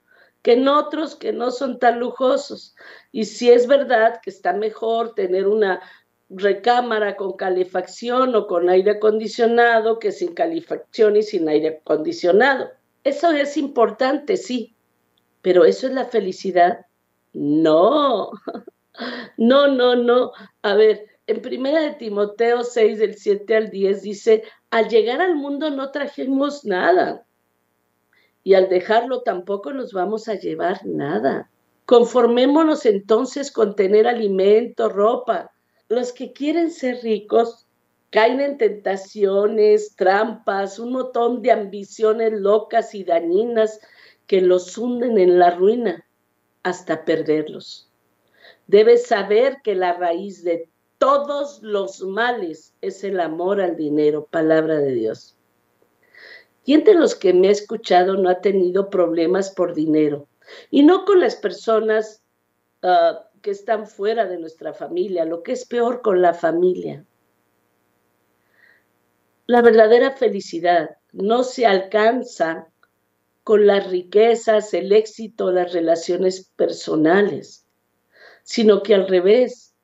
que 0.48 0.54
en 0.54 0.66
otros 0.66 1.14
que 1.14 1.34
no 1.34 1.50
son 1.50 1.78
tan 1.78 2.00
lujosos. 2.00 2.74
Y 3.12 3.26
si 3.26 3.50
es 3.50 3.66
verdad 3.66 4.18
que 4.22 4.30
está 4.30 4.54
mejor 4.54 5.14
tener 5.14 5.46
una 5.46 5.82
recámara 6.30 7.16
con 7.16 7.34
calefacción 7.34 8.34
o 8.34 8.46
con 8.46 8.70
aire 8.70 8.92
acondicionado 8.92 9.98
que 9.98 10.10
sin 10.10 10.32
calefacción 10.32 11.16
y 11.16 11.22
sin 11.22 11.50
aire 11.50 11.82
acondicionado. 11.82 12.70
Eso 13.04 13.30
es 13.30 13.58
importante, 13.58 14.38
sí, 14.38 14.74
pero 15.42 15.66
eso 15.66 15.86
es 15.86 15.92
la 15.92 16.06
felicidad. 16.06 16.86
No, 17.34 18.30
no, 19.36 19.66
no, 19.68 19.96
no. 19.96 20.32
A 20.62 20.74
ver, 20.76 21.08
en 21.26 21.42
primera 21.42 21.82
de 21.82 21.92
Timoteo 21.92 22.64
6, 22.64 22.98
del 22.98 23.16
7 23.16 23.54
al 23.54 23.68
10 23.68 24.00
dice, 24.00 24.44
al 24.70 24.88
llegar 24.88 25.20
al 25.20 25.36
mundo 25.36 25.68
no 25.68 25.90
trajimos 25.90 26.64
nada 26.64 27.27
y 28.48 28.54
al 28.54 28.70
dejarlo 28.70 29.20
tampoco 29.20 29.74
nos 29.74 29.92
vamos 29.92 30.26
a 30.26 30.34
llevar 30.34 30.80
nada. 30.86 31.50
Conformémonos 31.84 32.86
entonces 32.86 33.52
con 33.52 33.76
tener 33.76 34.06
alimento, 34.06 34.88
ropa. 34.88 35.52
Los 35.90 36.14
que 36.14 36.32
quieren 36.32 36.70
ser 36.70 37.02
ricos 37.02 37.66
caen 38.08 38.40
en 38.40 38.56
tentaciones, 38.56 39.94
trampas, 39.96 40.78
un 40.78 40.92
montón 40.92 41.42
de 41.42 41.52
ambiciones 41.52 42.32
locas 42.32 42.94
y 42.94 43.04
dañinas 43.04 43.80
que 44.26 44.40
los 44.40 44.78
hunden 44.78 45.18
en 45.18 45.38
la 45.38 45.50
ruina 45.50 46.06
hasta 46.62 47.04
perderlos. 47.04 47.92
Debes 48.66 49.08
saber 49.08 49.58
que 49.62 49.74
la 49.74 49.92
raíz 49.92 50.42
de 50.42 50.70
todos 50.96 51.62
los 51.62 52.00
males 52.00 52.72
es 52.80 53.04
el 53.04 53.20
amor 53.20 53.60
al 53.60 53.76
dinero, 53.76 54.26
palabra 54.30 54.78
de 54.78 54.94
Dios. 54.94 55.37
¿Quién 56.68 56.84
de 56.84 56.92
los 56.92 57.14
que 57.14 57.32
me 57.32 57.48
ha 57.48 57.52
escuchado 57.52 58.18
no 58.18 58.28
ha 58.28 58.42
tenido 58.42 58.90
problemas 58.90 59.50
por 59.50 59.72
dinero? 59.72 60.28
Y 60.70 60.82
no 60.82 61.06
con 61.06 61.18
las 61.18 61.34
personas 61.34 62.22
ah, 62.82 63.26
que 63.40 63.52
están 63.52 63.86
fuera 63.86 64.26
de 64.26 64.36
nuestra 64.36 64.74
familia, 64.74 65.24
lo 65.24 65.42
que 65.42 65.52
es 65.52 65.64
peor 65.64 66.02
con 66.02 66.20
la 66.20 66.34
familia. 66.34 67.06
La 69.46 69.62
verdadera 69.62 70.10
felicidad 70.10 70.98
no 71.12 71.42
se 71.42 71.64
alcanza 71.64 72.68
con 73.44 73.66
las 73.66 73.88
riquezas, 73.88 74.74
el 74.74 74.92
éxito, 74.92 75.50
las 75.50 75.72
relaciones 75.72 76.50
personales, 76.54 77.66
sino 78.42 78.82
que 78.82 78.94
al 78.94 79.08
revés, 79.08 79.74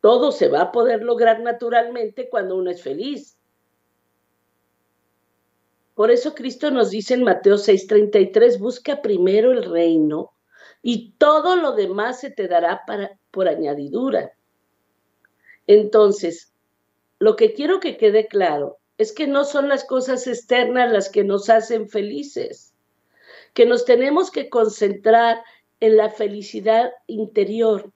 todo 0.00 0.30
se 0.30 0.46
va 0.46 0.60
a 0.60 0.70
poder 0.70 1.02
lograr 1.02 1.40
naturalmente 1.40 2.28
cuando 2.28 2.54
uno 2.54 2.70
es 2.70 2.82
feliz. 2.82 3.39
Por 6.00 6.10
eso 6.10 6.34
Cristo 6.34 6.70
nos 6.70 6.88
dice 6.88 7.12
en 7.12 7.24
Mateo 7.24 7.58
6:33, 7.58 8.58
busca 8.58 9.02
primero 9.02 9.52
el 9.52 9.70
reino 9.70 10.32
y 10.80 11.12
todo 11.18 11.56
lo 11.56 11.72
demás 11.72 12.20
se 12.20 12.30
te 12.30 12.48
dará 12.48 12.84
para, 12.86 13.18
por 13.30 13.48
añadidura. 13.48 14.32
Entonces, 15.66 16.54
lo 17.18 17.36
que 17.36 17.52
quiero 17.52 17.80
que 17.80 17.98
quede 17.98 18.28
claro 18.28 18.78
es 18.96 19.12
que 19.12 19.26
no 19.26 19.44
son 19.44 19.68
las 19.68 19.84
cosas 19.84 20.26
externas 20.26 20.90
las 20.90 21.10
que 21.10 21.22
nos 21.22 21.50
hacen 21.50 21.86
felices, 21.86 22.72
que 23.52 23.66
nos 23.66 23.84
tenemos 23.84 24.30
que 24.30 24.48
concentrar 24.48 25.42
en 25.80 25.98
la 25.98 26.08
felicidad 26.08 26.92
interior, 27.08 27.92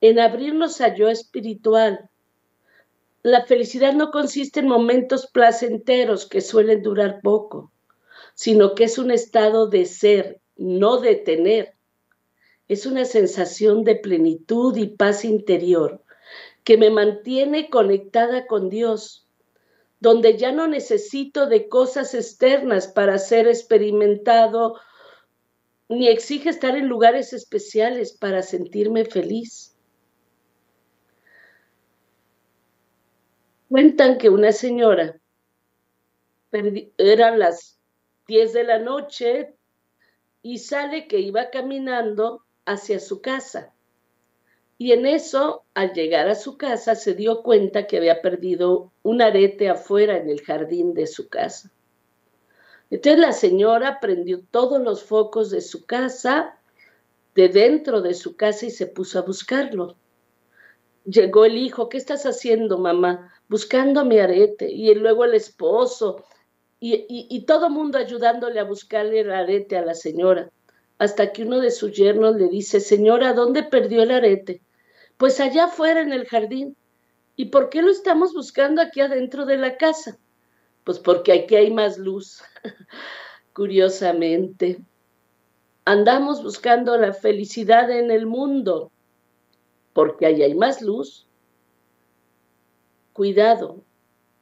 en 0.00 0.20
abrirnos 0.20 0.80
a 0.80 0.94
yo 0.94 1.08
espiritual. 1.08 2.09
La 3.22 3.44
felicidad 3.44 3.92
no 3.92 4.10
consiste 4.10 4.60
en 4.60 4.68
momentos 4.68 5.26
placenteros 5.26 6.26
que 6.26 6.40
suelen 6.40 6.82
durar 6.82 7.20
poco, 7.22 7.72
sino 8.34 8.74
que 8.74 8.84
es 8.84 8.98
un 8.98 9.10
estado 9.10 9.68
de 9.68 9.84
ser, 9.84 10.40
no 10.56 10.98
de 10.98 11.16
tener. 11.16 11.74
Es 12.68 12.86
una 12.86 13.04
sensación 13.04 13.84
de 13.84 13.96
plenitud 13.96 14.76
y 14.76 14.86
paz 14.86 15.24
interior 15.24 16.02
que 16.64 16.76
me 16.76 16.90
mantiene 16.90 17.68
conectada 17.68 18.46
con 18.46 18.70
Dios 18.70 19.26
donde 20.00 20.38
ya 20.38 20.50
no 20.50 20.66
necesito 20.66 21.46
de 21.46 21.68
cosas 21.68 22.14
externas 22.14 22.88
para 22.88 23.18
ser 23.18 23.46
experimentado, 23.46 24.80
ni 25.88 26.08
exige 26.08 26.48
estar 26.48 26.76
en 26.76 26.88
lugares 26.88 27.34
especiales 27.34 28.12
para 28.12 28.42
sentirme 28.42 29.04
feliz. 29.04 29.69
Cuentan 33.70 34.18
que 34.18 34.30
una 34.30 34.50
señora, 34.50 35.20
eran 36.50 37.38
las 37.38 37.78
10 38.26 38.52
de 38.52 38.64
la 38.64 38.80
noche, 38.80 39.54
y 40.42 40.58
sale 40.58 41.06
que 41.06 41.20
iba 41.20 41.50
caminando 41.50 42.44
hacia 42.64 42.98
su 42.98 43.20
casa. 43.20 43.72
Y 44.76 44.90
en 44.90 45.06
eso, 45.06 45.62
al 45.74 45.92
llegar 45.92 46.28
a 46.28 46.34
su 46.34 46.58
casa, 46.58 46.96
se 46.96 47.14
dio 47.14 47.44
cuenta 47.44 47.86
que 47.86 47.98
había 47.98 48.20
perdido 48.22 48.90
un 49.04 49.22
arete 49.22 49.68
afuera 49.68 50.16
en 50.16 50.28
el 50.28 50.40
jardín 50.40 50.92
de 50.92 51.06
su 51.06 51.28
casa. 51.28 51.70
Entonces 52.90 53.20
la 53.20 53.32
señora 53.32 54.00
prendió 54.00 54.42
todos 54.50 54.82
los 54.82 55.04
focos 55.04 55.48
de 55.48 55.60
su 55.60 55.86
casa, 55.86 56.58
de 57.36 57.48
dentro 57.48 58.02
de 58.02 58.14
su 58.14 58.34
casa, 58.34 58.66
y 58.66 58.70
se 58.70 58.88
puso 58.88 59.20
a 59.20 59.22
buscarlo. 59.22 59.94
Llegó 61.10 61.44
el 61.44 61.56
hijo, 61.56 61.88
¿qué 61.88 61.98
estás 61.98 62.24
haciendo, 62.24 62.78
mamá? 62.78 63.32
Buscando 63.48 64.04
mi 64.04 64.18
arete. 64.18 64.70
Y 64.70 64.94
luego 64.94 65.24
el 65.24 65.34
esposo, 65.34 66.24
y, 66.78 67.44
todo 67.46 67.68
mundo 67.68 67.98
ayudándole 67.98 68.60
a 68.60 68.64
buscarle 68.64 69.20
el 69.20 69.32
arete 69.32 69.76
a 69.76 69.84
la 69.84 69.94
señora. 69.94 70.50
Hasta 70.98 71.32
que 71.32 71.42
uno 71.42 71.58
de 71.58 71.70
sus 71.70 71.92
yernos 71.92 72.36
le 72.36 72.48
dice, 72.48 72.80
señora, 72.80 73.32
¿dónde 73.32 73.62
perdió 73.64 74.02
el 74.02 74.12
arete? 74.12 74.62
Pues 75.16 75.40
allá 75.40 75.64
afuera 75.64 76.00
en 76.00 76.12
el 76.12 76.26
jardín. 76.26 76.76
¿Y 77.36 77.46
por 77.46 77.70
qué 77.70 77.82
lo 77.82 77.90
estamos 77.90 78.32
buscando 78.32 78.80
aquí 78.80 79.00
adentro 79.00 79.46
de 79.46 79.56
la 79.56 79.76
casa? 79.76 80.18
Pues 80.84 80.98
porque 80.98 81.32
aquí 81.32 81.56
hay 81.56 81.70
más 81.70 81.98
luz, 81.98 82.42
curiosamente. 83.52 84.78
Andamos 85.84 86.42
buscando 86.42 86.96
la 86.98 87.12
felicidad 87.12 87.90
en 87.90 88.10
el 88.10 88.26
mundo, 88.26 88.92
porque 90.00 90.24
ahí 90.24 90.42
hay 90.42 90.54
más 90.54 90.80
luz. 90.80 91.26
Cuidado, 93.12 93.84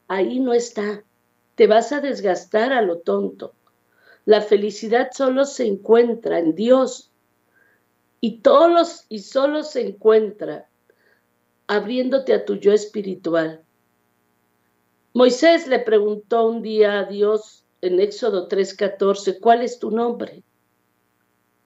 ahí 0.07 0.39
no 0.39 0.55
está. 0.55 1.03
Te 1.57 1.67
vas 1.67 1.91
a 1.91 2.01
desgastar 2.01 2.73
a 2.73 2.81
lo 2.81 2.99
tonto. 3.01 3.55
La 4.25 4.41
felicidad 4.41 5.09
solo 5.13 5.45
se 5.45 5.67
encuentra 5.67 6.39
en 6.39 6.55
Dios 6.55 7.11
y 8.21 8.39
todos 8.39 9.05
y 9.09 9.19
solo 9.19 9.65
se 9.65 9.85
encuentra 9.85 10.69
abriéndote 11.67 12.35
a 12.35 12.45
tu 12.45 12.55
yo 12.55 12.73
espiritual. 12.73 13.65
Moisés 15.13 15.67
le 15.67 15.81
preguntó 15.81 16.47
un 16.47 16.63
día 16.63 17.01
a 17.01 17.05
Dios 17.07 17.65
en 17.81 17.99
Éxodo 17.99 18.47
3:14, 18.47 19.41
¿cuál 19.41 19.63
es 19.63 19.81
tu 19.81 19.91
nombre? 19.91 20.45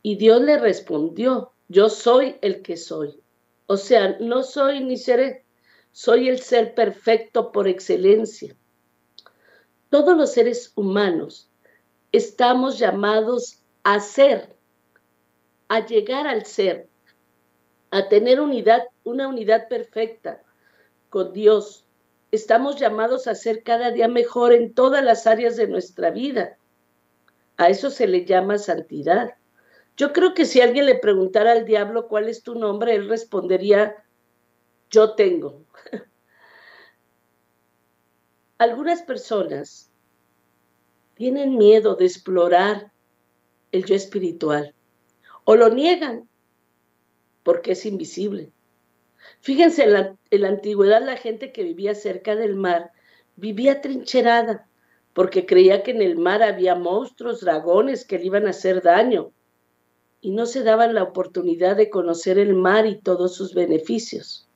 Y 0.02 0.16
Dios 0.16 0.40
le 0.40 0.56
respondió, 0.56 1.52
yo 1.68 1.90
soy 1.90 2.36
el 2.40 2.62
que 2.62 2.78
soy. 2.78 3.22
O 3.66 3.76
sea, 3.76 4.16
no 4.20 4.42
soy 4.42 4.84
ni 4.84 4.96
seré, 4.96 5.44
soy 5.92 6.28
el 6.28 6.40
ser 6.40 6.74
perfecto 6.74 7.52
por 7.52 7.68
excelencia. 7.68 8.56
Todos 9.90 10.16
los 10.16 10.32
seres 10.32 10.72
humanos 10.74 11.50
estamos 12.12 12.78
llamados 12.78 13.62
a 13.84 14.00
ser, 14.00 14.56
a 15.68 15.84
llegar 15.84 16.26
al 16.26 16.46
ser, 16.46 16.88
a 17.90 18.08
tener 18.08 18.40
unidad, 18.40 18.84
una 19.04 19.28
unidad 19.28 19.68
perfecta 19.68 20.42
con 21.10 21.32
Dios. 21.32 21.86
Estamos 22.30 22.80
llamados 22.80 23.26
a 23.26 23.34
ser 23.34 23.62
cada 23.62 23.90
día 23.90 24.08
mejor 24.08 24.54
en 24.54 24.72
todas 24.72 25.04
las 25.04 25.26
áreas 25.26 25.56
de 25.56 25.68
nuestra 25.68 26.10
vida. 26.10 26.56
A 27.58 27.68
eso 27.68 27.90
se 27.90 28.06
le 28.06 28.24
llama 28.24 28.56
santidad. 28.56 29.34
Yo 30.02 30.12
creo 30.12 30.34
que 30.34 30.46
si 30.46 30.60
alguien 30.60 30.86
le 30.86 30.96
preguntara 30.96 31.52
al 31.52 31.64
diablo 31.64 32.08
cuál 32.08 32.28
es 32.28 32.42
tu 32.42 32.56
nombre, 32.56 32.96
él 32.96 33.08
respondería, 33.08 34.04
yo 34.90 35.14
tengo. 35.14 35.64
Algunas 38.58 39.02
personas 39.02 39.92
tienen 41.14 41.56
miedo 41.56 41.94
de 41.94 42.06
explorar 42.06 42.90
el 43.70 43.84
yo 43.84 43.94
espiritual 43.94 44.74
o 45.44 45.54
lo 45.54 45.68
niegan 45.68 46.28
porque 47.44 47.70
es 47.70 47.86
invisible. 47.86 48.50
Fíjense, 49.38 49.84
en 49.84 49.92
la, 49.92 50.48
antigüedad 50.48 51.06
la 51.06 51.16
gente 51.16 51.52
que 51.52 51.62
vivía 51.62 51.94
cerca 51.94 52.34
del 52.34 52.56
mar 52.56 52.90
vivía 53.36 53.80
trincherada 53.80 54.68
porque 55.12 55.46
creía 55.46 55.84
que 55.84 55.92
en 55.92 56.02
el 56.02 56.18
mar 56.18 56.42
había 56.42 56.74
monstruos, 56.74 57.40
dragones 57.40 58.04
que 58.04 58.18
le 58.18 58.26
iban 58.26 58.48
a 58.48 58.50
hacer 58.50 58.82
daño 58.82 59.32
y 60.22 60.30
no 60.30 60.46
se 60.46 60.62
daban 60.62 60.94
la 60.94 61.02
oportunidad 61.02 61.76
de 61.76 61.90
conocer 61.90 62.38
el 62.38 62.54
mar 62.54 62.86
y 62.86 62.96
todos 62.96 63.34
sus 63.34 63.52
beneficios. 63.52 64.48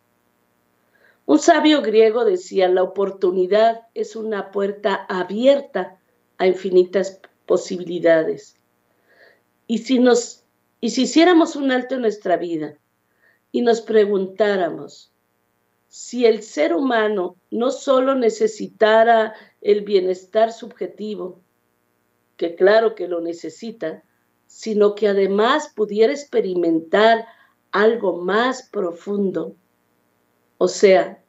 Un 1.27 1.41
sabio 1.41 1.83
griego 1.83 2.25
decía, 2.25 2.69
la 2.69 2.85
oportunidad 2.85 3.83
es 3.93 4.15
una 4.15 4.53
puerta 4.53 5.05
abierta 5.09 5.99
a 6.39 6.47
infinitas 6.47 7.21
posibilidades. 7.47 8.57
Y 9.67 9.79
si 9.79 9.99
nos 9.99 10.45
y 10.81 10.91
si 10.91 11.03
hiciéramos 11.03 11.57
un 11.57 11.73
alto 11.73 11.97
en 11.97 12.03
nuestra 12.03 12.37
vida 12.37 12.79
y 13.51 13.63
nos 13.63 13.81
preguntáramos 13.81 15.11
si 15.89 16.27
el 16.27 16.43
ser 16.43 16.75
humano 16.75 17.37
no 17.51 17.73
solo 17.73 18.15
necesitara 18.15 19.35
el 19.63 19.81
bienestar 19.81 20.53
subjetivo, 20.53 21.41
que 22.37 22.55
claro 22.55 22.95
que 22.95 23.09
lo 23.09 23.21
necesita, 23.21 24.05
sino 24.47 24.95
que 24.95 25.09
además 25.09 25.73
pudiera 25.75 26.13
experimentar 26.13 27.27
algo 27.73 28.17
más 28.23 28.69
profundo, 28.71 29.55
o 30.59 30.69
sea, 30.69 31.23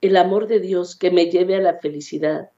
el 0.00 0.16
amor 0.16 0.46
de 0.46 0.60
Dios 0.60 0.96
que 0.96 1.10
me 1.10 1.30
lleve 1.30 1.56
a 1.56 1.60
la 1.60 1.78
felicidad. 1.78 2.50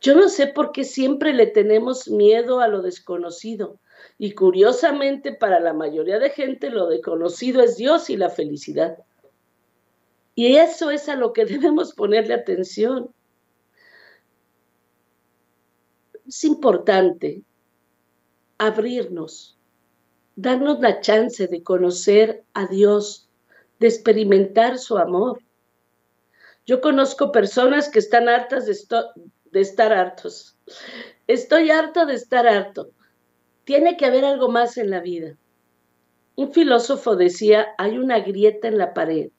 Yo 0.00 0.14
no 0.14 0.28
sé 0.28 0.46
por 0.46 0.72
qué 0.72 0.84
siempre 0.84 1.32
le 1.32 1.46
tenemos 1.46 2.08
miedo 2.08 2.60
a 2.60 2.68
lo 2.68 2.82
desconocido. 2.82 3.78
Y 4.18 4.32
curiosamente 4.32 5.32
para 5.32 5.60
la 5.60 5.72
mayoría 5.72 6.18
de 6.18 6.30
gente 6.30 6.70
lo 6.70 6.88
desconocido 6.88 7.62
es 7.62 7.76
Dios 7.76 8.10
y 8.10 8.16
la 8.16 8.28
felicidad. 8.28 8.98
Y 10.34 10.56
eso 10.56 10.90
es 10.90 11.08
a 11.08 11.16
lo 11.16 11.32
que 11.32 11.44
debemos 11.46 11.94
ponerle 11.94 12.34
atención. 12.34 13.10
Es 16.26 16.44
importante 16.44 17.42
abrirnos, 18.58 19.58
darnos 20.34 20.80
la 20.80 21.00
chance 21.00 21.46
de 21.46 21.62
conocer 21.62 22.44
a 22.54 22.66
Dios 22.66 23.26
de 23.78 23.88
experimentar 23.88 24.78
su 24.78 24.96
amor. 24.96 25.40
Yo 26.64 26.80
conozco 26.80 27.32
personas 27.32 27.88
que 27.88 27.98
están 27.98 28.28
hartas 28.28 28.66
de, 28.66 29.60
estar 29.60 29.92
hartos. 29.92 30.56
Estoy 31.26 31.70
harto 31.70 32.06
de 32.06 32.14
estar 32.14 32.46
harto. 32.46 32.90
Tiene 33.64 33.96
que 33.96 34.06
haber 34.06 34.24
algo 34.24 34.48
más 34.48 34.76
en 34.78 34.90
la 34.90 35.00
vida. 35.00 35.36
Un 36.34 36.52
filósofo 36.52 37.16
decía, 37.16 37.68
hay 37.78 37.98
una 37.98 38.20
grieta 38.20 38.68
en 38.68 38.78
la 38.78 38.94
pared 38.94 39.30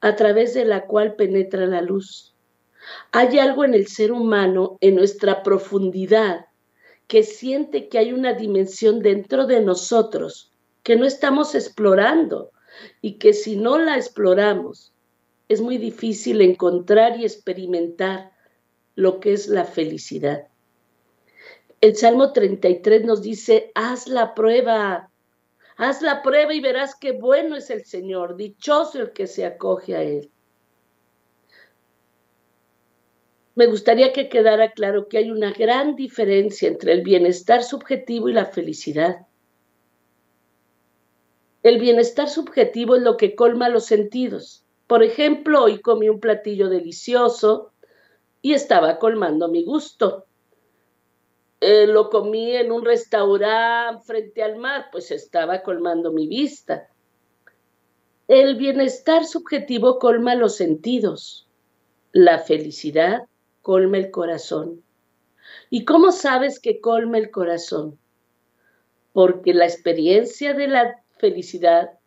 a 0.00 0.16
través 0.16 0.54
de 0.54 0.64
la 0.64 0.86
cual 0.86 1.14
penetra 1.14 1.66
la 1.66 1.82
luz. 1.82 2.34
Hay 3.12 3.38
algo 3.38 3.64
en 3.64 3.74
el 3.74 3.86
ser 3.86 4.12
humano, 4.12 4.78
en 4.80 4.94
nuestra 4.94 5.42
profundidad, 5.42 6.46
que 7.06 7.22
siente 7.22 7.88
que 7.88 7.98
hay 7.98 8.12
una 8.12 8.34
dimensión 8.34 9.00
dentro 9.00 9.46
de 9.46 9.60
nosotros 9.60 10.52
que 10.82 10.96
no 10.96 11.04
estamos 11.04 11.54
explorando, 11.54 12.52
y 13.00 13.18
que 13.18 13.32
si 13.32 13.56
no 13.56 13.78
la 13.78 13.96
exploramos, 13.96 14.92
es 15.48 15.60
muy 15.60 15.78
difícil 15.78 16.40
encontrar 16.40 17.18
y 17.18 17.24
experimentar 17.24 18.32
lo 18.94 19.20
que 19.20 19.32
es 19.32 19.48
la 19.48 19.64
felicidad. 19.64 20.48
El 21.80 21.96
Salmo 21.96 22.32
33 22.32 23.04
nos 23.04 23.22
dice, 23.22 23.70
haz 23.74 24.08
la 24.08 24.34
prueba, 24.34 25.10
haz 25.76 26.02
la 26.02 26.22
prueba 26.22 26.54
y 26.54 26.60
verás 26.60 26.96
qué 26.98 27.12
bueno 27.12 27.56
es 27.56 27.70
el 27.70 27.84
Señor, 27.84 28.36
dichoso 28.36 29.00
el 29.00 29.12
que 29.12 29.26
se 29.26 29.44
acoge 29.44 29.94
a 29.94 30.02
Él. 30.02 30.30
Me 33.56 33.66
gustaría 33.66 34.12
que 34.12 34.28
quedara 34.28 34.72
claro 34.72 35.08
que 35.08 35.16
hay 35.16 35.30
una 35.30 35.50
gran 35.50 35.96
diferencia 35.96 36.68
entre 36.68 36.92
el 36.92 37.00
bienestar 37.00 37.62
subjetivo 37.64 38.28
y 38.28 38.34
la 38.34 38.44
felicidad. 38.44 39.26
El 41.62 41.80
bienestar 41.80 42.28
subjetivo 42.28 42.96
es 42.96 43.02
lo 43.02 43.16
que 43.16 43.34
colma 43.34 43.70
los 43.70 43.86
sentidos. 43.86 44.66
Por 44.86 45.02
ejemplo, 45.02 45.64
hoy 45.64 45.80
comí 45.80 46.10
un 46.10 46.20
platillo 46.20 46.68
delicioso 46.68 47.72
y 48.42 48.52
estaba 48.52 48.98
colmando 48.98 49.48
mi 49.48 49.64
gusto. 49.64 50.26
Eh, 51.60 51.86
lo 51.86 52.10
comí 52.10 52.54
en 52.54 52.70
un 52.70 52.84
restaurante 52.84 54.04
frente 54.04 54.42
al 54.42 54.58
mar, 54.58 54.88
pues 54.92 55.10
estaba 55.10 55.62
colmando 55.62 56.12
mi 56.12 56.28
vista. 56.28 56.90
El 58.28 58.56
bienestar 58.56 59.24
subjetivo 59.24 59.98
colma 59.98 60.34
los 60.34 60.56
sentidos. 60.56 61.48
La 62.12 62.38
felicidad 62.38 63.26
colma 63.66 63.98
el 63.98 64.12
corazón. 64.12 64.84
¿Y 65.70 65.84
cómo 65.84 66.12
sabes 66.12 66.60
que 66.60 66.80
colma 66.80 67.18
el 67.18 67.32
corazón? 67.32 67.98
Porque 69.12 69.54
la 69.54 69.64
experiencia 69.64 70.54
de 70.54 70.68
la 70.68 71.02
felicidad 71.18 71.98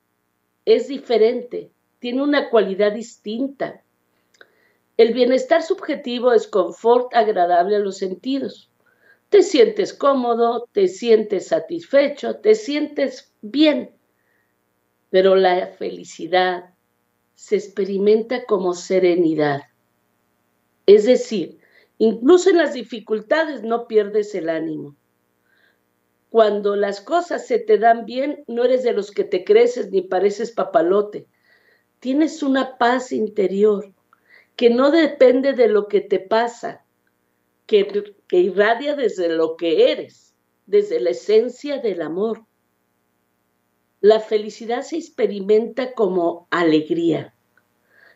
es 0.63 0.87
diferente, 0.87 1.69
tiene 1.99 2.23
una 2.23 2.49
cualidad 2.49 2.93
distinta. 2.93 3.83
El 4.95 5.13
bienestar 5.13 5.61
subjetivo 5.61 6.31
es 6.31 6.47
confort 6.47 7.13
agradable 7.13 7.75
a 7.75 7.79
los 7.79 7.97
sentidos. 7.97 8.71
Te 9.27 9.43
sientes 9.43 9.93
cómodo, 9.93 10.69
te 10.71 10.87
sientes 10.87 11.47
satisfecho, 11.47 12.37
te 12.37 12.55
sientes 12.55 13.33
bien. 13.41 13.97
Pero 15.09 15.35
la 15.35 15.67
felicidad 15.67 16.73
se 17.33 17.57
experimenta 17.57 18.45
como 18.45 18.73
serenidad. 18.73 19.68
Es 20.89 21.05
decir, 21.05 21.59
incluso 21.97 22.49
en 22.49 22.57
las 22.57 22.73
dificultades 22.73 23.63
no 23.63 23.87
pierdes 23.87 24.33
el 24.35 24.49
ánimo 24.49 24.95
cuando 26.29 26.75
las 26.75 27.01
cosas 27.01 27.47
se 27.47 27.59
te 27.59 27.77
dan 27.77 28.05
bien, 28.05 28.43
no 28.47 28.63
eres 28.63 28.83
de 28.83 28.93
los 28.93 29.11
que 29.11 29.23
te 29.23 29.43
creces 29.43 29.91
ni 29.91 30.01
pareces 30.01 30.51
papalote. 30.51 31.27
Tienes 31.99 32.43
una 32.43 32.77
paz 32.77 33.11
interior 33.11 33.93
que 34.55 34.69
no 34.69 34.91
depende 34.91 35.53
de 35.53 35.67
lo 35.67 35.87
que 35.87 36.01
te 36.01 36.19
pasa, 36.19 36.85
que, 37.65 38.13
irradia 38.31 38.95
desde 38.95 39.29
lo 39.29 39.55
que 39.57 39.91
eres, 39.91 40.35
desde 40.67 40.99
la 40.99 41.11
esencia 41.11 41.79
del 41.79 42.01
amor. 42.01 42.45
La 43.99 44.19
felicidad 44.19 44.83
se 44.83 44.97
experimenta 44.97 45.93
como 45.93 46.47
alegría. 46.51 47.33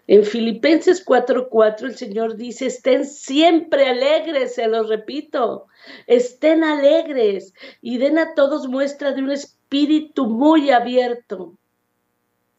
En 0.08 0.26
Filipenses 0.26 1.04
4:4 1.06 1.88
el 1.88 1.96
Señor 1.96 2.36
dice, 2.36 2.66
estén 2.66 3.06
siempre 3.06 3.88
alegres, 3.88 4.56
se 4.56 4.68
los 4.68 4.89
repito, 4.89 5.68
estén 6.08 6.63
alegres 6.63 7.54
y 7.82 7.98
den 7.98 8.18
a 8.18 8.34
todos 8.36 8.68
muestra 8.68 9.13
de 9.13 9.22
un 9.22 9.32
espíritu 9.32 10.28
muy 10.28 10.72
abierto. 10.72 11.58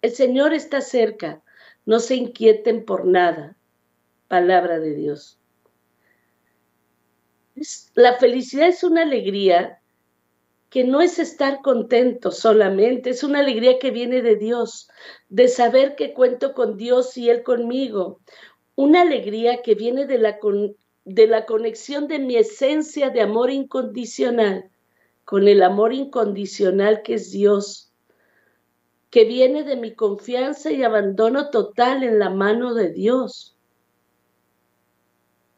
El 0.01 0.13
Señor 0.13 0.55
está 0.55 0.81
cerca, 0.81 1.43
no 1.85 2.01
se 2.01 2.15
inquieten 2.15 2.85
por 2.85 3.05
nada. 3.05 3.57
Palabra 4.29 4.79
de 4.79 4.95
Dios. 4.95 5.39
La 7.95 8.15
felicidad 8.15 8.69
es 8.69 8.83
una 8.83 9.03
alegría 9.03 9.81
que 10.71 10.85
no 10.85 11.01
es 11.01 11.19
estar 11.19 11.61
contento 11.63 12.31
solamente, 12.31 13.11
es 13.11 13.23
una 13.23 13.41
alegría 13.41 13.79
que 13.79 13.91
viene 13.91 14.23
de 14.23 14.37
Dios, 14.37 14.89
de 15.29 15.49
saber 15.49 15.95
que 15.95 16.13
cuento 16.13 16.53
con 16.53 16.77
Dios 16.77 17.17
y 17.17 17.31
Él 17.31 17.43
conmigo, 17.43 18.21
una 18.75 19.03
alegría 19.03 19.63
que 19.63 19.75
viene 19.75 20.07
de 20.07 20.19
la, 20.19 20.39
de 21.05 21.27
la 21.27 21.47
conexión 21.47 22.09
de 22.09 22.19
mi 22.19 22.37
esencia 22.37 23.11
de 23.11 23.21
amor 23.21 23.51
incondicional 23.51 24.71
con 25.25 25.49
el 25.49 25.63
amor 25.63 25.93
incondicional 25.93 27.03
que 27.03 27.15
es 27.15 27.31
Dios, 27.31 27.93
que 29.11 29.25
viene 29.25 29.63
de 29.63 29.77
mi 29.77 29.95
confianza 29.95 30.71
y 30.71 30.83
abandono 30.83 31.51
total 31.51 32.03
en 32.03 32.19
la 32.19 32.31
mano 32.31 32.75
de 32.75 32.91
Dios. 32.91 33.57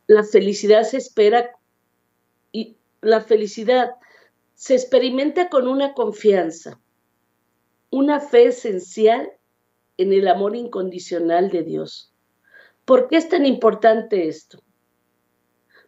La 0.06 0.22
felicidad 0.22 0.84
se 0.84 0.98
espera 0.98 1.50
y 2.52 2.76
la 3.00 3.20
felicidad 3.20 3.94
se 4.56 4.74
experimenta 4.74 5.50
con 5.50 5.68
una 5.68 5.92
confianza, 5.92 6.80
una 7.90 8.20
fe 8.20 8.46
esencial 8.46 9.30
en 9.98 10.14
el 10.14 10.26
amor 10.28 10.56
incondicional 10.56 11.50
de 11.50 11.62
Dios. 11.62 12.14
¿Por 12.86 13.06
qué 13.06 13.16
es 13.18 13.28
tan 13.28 13.44
importante 13.44 14.28
esto? 14.28 14.62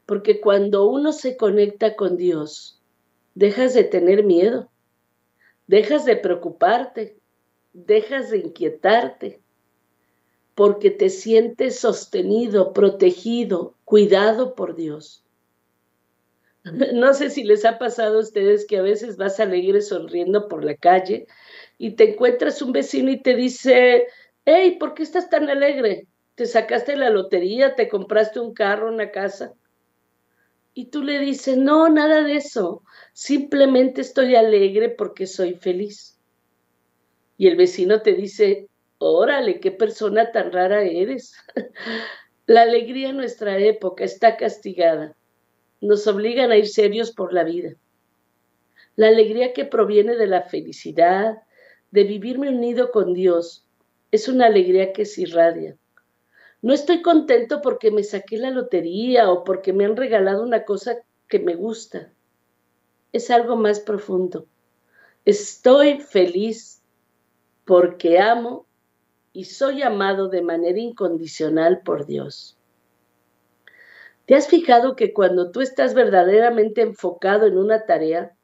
Porque 0.04 0.42
cuando 0.42 0.86
uno 0.86 1.12
se 1.12 1.38
conecta 1.38 1.96
con 1.96 2.18
Dios, 2.18 2.82
dejas 3.34 3.72
de 3.72 3.84
tener 3.84 4.22
miedo, 4.22 4.70
dejas 5.66 6.04
de 6.04 6.16
preocuparte, 6.16 7.18
dejas 7.72 8.28
de 8.28 8.38
inquietarte, 8.38 9.40
porque 10.54 10.90
te 10.90 11.08
sientes 11.08 11.78
sostenido, 11.80 12.74
protegido, 12.74 13.76
cuidado 13.86 14.54
por 14.54 14.76
Dios. 14.76 15.24
No 16.94 17.14
sé 17.14 17.30
si 17.30 17.44
les 17.44 17.64
ha 17.64 17.78
pasado 17.78 18.18
a 18.18 18.22
ustedes 18.22 18.66
que 18.66 18.78
a 18.78 18.82
veces 18.82 19.16
vas 19.16 19.40
alegre 19.40 19.80
sonriendo 19.80 20.48
por 20.48 20.64
la 20.64 20.76
calle 20.76 21.26
y 21.78 21.92
te 21.92 22.12
encuentras 22.12 22.62
un 22.62 22.72
vecino 22.72 23.10
y 23.10 23.22
te 23.22 23.34
dice, 23.34 24.06
hey, 24.44 24.76
¿por 24.78 24.94
qué 24.94 25.02
estás 25.02 25.30
tan 25.30 25.48
alegre? 25.48 26.06
¿Te 26.34 26.46
sacaste 26.46 26.96
la 26.96 27.10
lotería? 27.10 27.74
¿Te 27.74 27.88
compraste 27.88 28.40
un 28.40 28.54
carro, 28.54 28.88
una 28.88 29.10
casa? 29.10 29.54
Y 30.74 30.86
tú 30.86 31.02
le 31.02 31.18
dices, 31.18 31.56
no, 31.56 31.88
nada 31.88 32.22
de 32.22 32.36
eso. 32.36 32.82
Simplemente 33.12 34.00
estoy 34.00 34.36
alegre 34.36 34.90
porque 34.90 35.26
soy 35.26 35.54
feliz. 35.54 36.16
Y 37.36 37.48
el 37.48 37.56
vecino 37.56 38.02
te 38.02 38.12
dice, 38.14 38.68
órale, 38.98 39.60
qué 39.60 39.72
persona 39.72 40.30
tan 40.30 40.52
rara 40.52 40.82
eres. 40.82 41.34
la 42.46 42.62
alegría 42.62 43.10
en 43.10 43.16
nuestra 43.16 43.58
época 43.58 44.04
está 44.04 44.36
castigada 44.36 45.17
nos 45.80 46.06
obligan 46.06 46.50
a 46.50 46.56
ir 46.56 46.68
serios 46.68 47.12
por 47.12 47.32
la 47.32 47.44
vida. 47.44 47.74
La 48.96 49.08
alegría 49.08 49.52
que 49.52 49.64
proviene 49.64 50.16
de 50.16 50.26
la 50.26 50.42
felicidad, 50.42 51.42
de 51.90 52.04
vivirme 52.04 52.48
unido 52.48 52.90
con 52.90 53.14
Dios, 53.14 53.64
es 54.10 54.28
una 54.28 54.46
alegría 54.46 54.92
que 54.92 55.04
se 55.04 55.22
irradia. 55.22 55.76
No 56.60 56.72
estoy 56.74 57.02
contento 57.02 57.60
porque 57.62 57.90
me 57.92 58.02
saqué 58.02 58.38
la 58.38 58.50
lotería 58.50 59.30
o 59.30 59.44
porque 59.44 59.72
me 59.72 59.84
han 59.84 59.96
regalado 59.96 60.42
una 60.42 60.64
cosa 60.64 60.98
que 61.28 61.38
me 61.38 61.54
gusta. 61.54 62.12
Es 63.12 63.30
algo 63.30 63.56
más 63.56 63.78
profundo. 63.78 64.46
Estoy 65.24 66.00
feliz 66.00 66.82
porque 67.64 68.18
amo 68.18 68.66
y 69.32 69.44
soy 69.44 69.82
amado 69.82 70.28
de 70.28 70.42
manera 70.42 70.80
incondicional 70.80 71.82
por 71.82 72.06
Dios. 72.06 72.57
¿Te 74.28 74.34
has 74.34 74.46
fijado 74.46 74.94
que 74.94 75.14
cuando 75.14 75.52
tú 75.52 75.62
estás 75.62 75.94
verdaderamente 75.94 76.82
enfocado 76.82 77.46
en 77.46 77.56
una 77.56 77.86
tarea, 77.86 78.36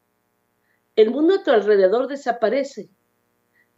el 0.97 1.11
mundo 1.11 1.35
a 1.35 1.43
tu 1.43 1.51
alrededor 1.51 2.09
desaparece? 2.09 2.89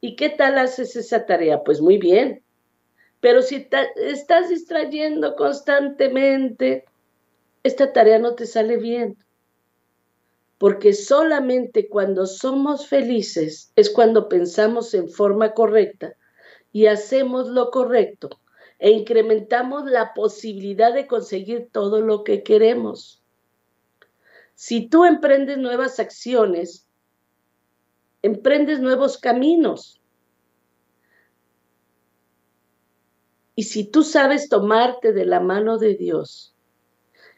¿Y 0.01 0.15
qué 0.15 0.29
tal 0.29 0.57
haces 0.59 0.95
esa 0.95 1.27
tarea? 1.27 1.65
Pues 1.65 1.81
muy 1.81 1.99
bien. 1.99 2.45
Pero 3.19 3.43
si 3.43 3.69
estás 3.97 4.49
distrayendo 4.49 5.35
constantemente, 5.35 6.85
esta 7.65 7.93
tarea 7.93 8.21
no 8.21 8.37
te 8.37 8.47
sale 8.47 8.77
bien. 8.77 9.17
Porque 10.59 10.93
solamente 10.93 11.89
cuando 11.89 12.27
somos 12.27 12.87
felices 12.87 13.73
es 13.75 13.91
cuando 13.91 14.29
pensamos 14.29 14.95
en 14.95 15.09
forma 15.09 15.55
correcta 15.55 16.15
y 16.71 16.87
hacemos 16.87 17.49
lo 17.49 17.73
correcto 17.73 18.39
e 18.79 18.91
incrementamos 18.91 19.85
la 19.87 20.13
posibilidad 20.15 20.93
de 20.93 21.07
conseguir 21.07 21.69
todo 21.73 22.01
lo 22.01 22.25
que 22.25 22.43
queremos. 22.43 23.23
Si 24.55 24.89
tú 24.89 25.05
emprendes 25.05 25.59
nuevas 25.59 25.99
acciones, 26.01 26.87
emprendes 28.23 28.81
nuevos 28.81 29.19
caminos. 29.19 30.01
Y 33.55 33.65
si 33.65 33.85
tú 33.85 34.03
sabes 34.03 34.49
tomarte 34.49 35.13
de 35.13 35.25
la 35.25 35.41
mano 35.41 35.79
de 35.79 35.95
Dios, 35.95 36.55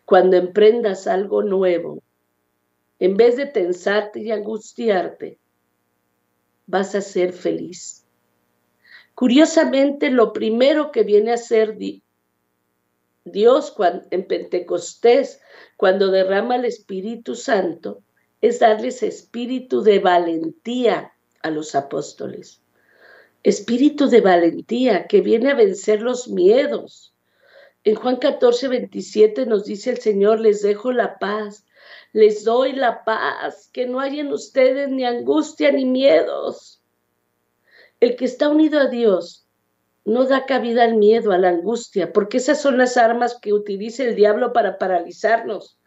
cuando 0.05 0.37
emprendas 0.37 1.07
algo 1.07 1.43
nuevo, 1.43 2.03
en 2.99 3.17
vez 3.17 3.37
de 3.37 3.47
tensarte 3.47 4.21
y 4.21 4.33
angustiarte, 4.33 5.39
vas 6.67 6.95
a 6.95 7.01
ser 7.01 7.33
feliz. 7.33 8.08
Curiosamente, 9.19 10.11
lo 10.11 10.33
primero 10.33 10.93
que 10.93 11.03
viene 11.03 11.33
a 11.33 11.35
hacer 11.35 11.77
Dios 13.25 13.75
en 14.13 14.29
Pentecostés, 14.29 15.41
cuando 15.77 16.13
derrama 16.13 16.55
el 16.55 16.65
Espíritu 16.65 17.35
Santo, 17.35 18.05
es 18.41 18.61
darles 18.61 19.03
espíritu 19.03 19.83
de 19.83 19.99
valentía 19.99 21.15
a 21.43 21.51
los 21.51 21.75
apóstoles. 21.75 22.63
Espíritu 23.43 24.09
de 24.09 24.21
valentía 24.21 25.09
que 25.09 25.21
viene 25.21 25.51
a 25.51 25.57
vencer 25.57 26.01
los 26.01 26.29
miedos. 26.29 27.13
En 27.83 27.97
Juan 27.97 28.19
14, 28.19 28.69
27 28.69 29.47
nos 29.47 29.65
dice 29.65 29.91
el 29.91 29.99
Señor, 29.99 30.39
les 30.39 30.63
dejo 30.63 30.93
la 30.93 31.19
paz, 31.19 31.67
les 32.13 32.45
doy 32.45 32.73
la 32.73 33.03
paz, 33.03 33.69
que 33.73 33.85
no 33.85 33.99
hay 33.99 34.21
en 34.21 34.33
ustedes 34.33 34.89
ni 34.91 35.05
angustia 35.05 35.73
ni 35.73 35.87
miedos. 35.87 36.78
El 38.01 38.17
que 38.17 38.25
está 38.25 38.49
unido 38.49 38.79
a 38.79 38.87
Dios 38.87 39.47
no 40.05 40.25
da 40.25 40.47
cabida 40.47 40.85
al 40.85 40.97
miedo, 40.97 41.33
a 41.33 41.39
la 41.39 41.51
angustia, 41.51 42.13
porque 42.13 42.39
esas 42.39 42.61
son 42.61 42.79
las 42.79 42.97
armas 42.97 43.39
que 43.41 43.53
utiliza 43.53 44.05
el 44.05 44.15
diablo 44.15 44.53
para 44.53 44.79
paralizarnos, 44.79 45.79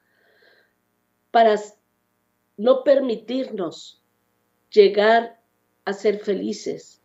para 1.32 1.60
no 2.58 2.84
permitirnos 2.84 4.04
llegar 4.70 5.40
a 5.86 5.94
ser 5.94 6.20
felices. 6.20 7.02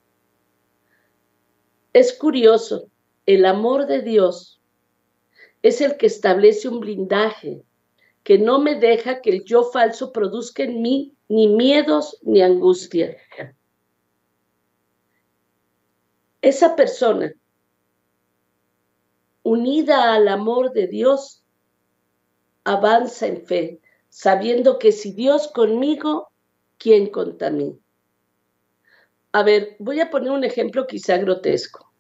Es 1.93 2.13
curioso, 2.13 2.91
el 3.25 3.47
amor 3.47 3.87
de 3.87 4.03
Dios 4.03 4.61
es 5.63 5.81
el 5.81 5.97
que 5.97 6.07
establece 6.07 6.69
un 6.69 6.81
blindaje 6.81 7.63
que 8.23 8.39
no 8.39 8.61
me 8.61 8.75
deja 8.75 9.23
que 9.23 9.31
el 9.31 9.45
yo 9.45 9.65
falso 9.65 10.13
produzca 10.13 10.65
en 10.65 10.83
mí 10.83 11.15
ni 11.29 11.49
miedos 11.49 12.19
ni 12.23 12.43
angustia. 12.43 13.17
Esa 16.43 16.77
persona 16.77 17.33
unida 19.43 20.13
al 20.15 20.29
amor 20.29 20.73
de 20.73 20.89
Dios 20.89 21.45
avanza 22.65 23.29
en 23.29 23.47
fe, 23.47 23.81
sabiendo 24.09 24.79
que 24.79 24.91
si 24.91 25.13
Dios 25.13 25.49
conmigo, 25.49 26.31
¿quién 26.79 27.11
contra 27.11 27.51
mí? 27.51 27.79
A 29.31 29.43
ver, 29.43 29.77
voy 29.79 30.01
a 30.01 30.11
poner 30.11 30.33
un 30.33 30.43
ejemplo 30.43 30.87
quizá 30.87 31.19
grotesco. 31.19 31.93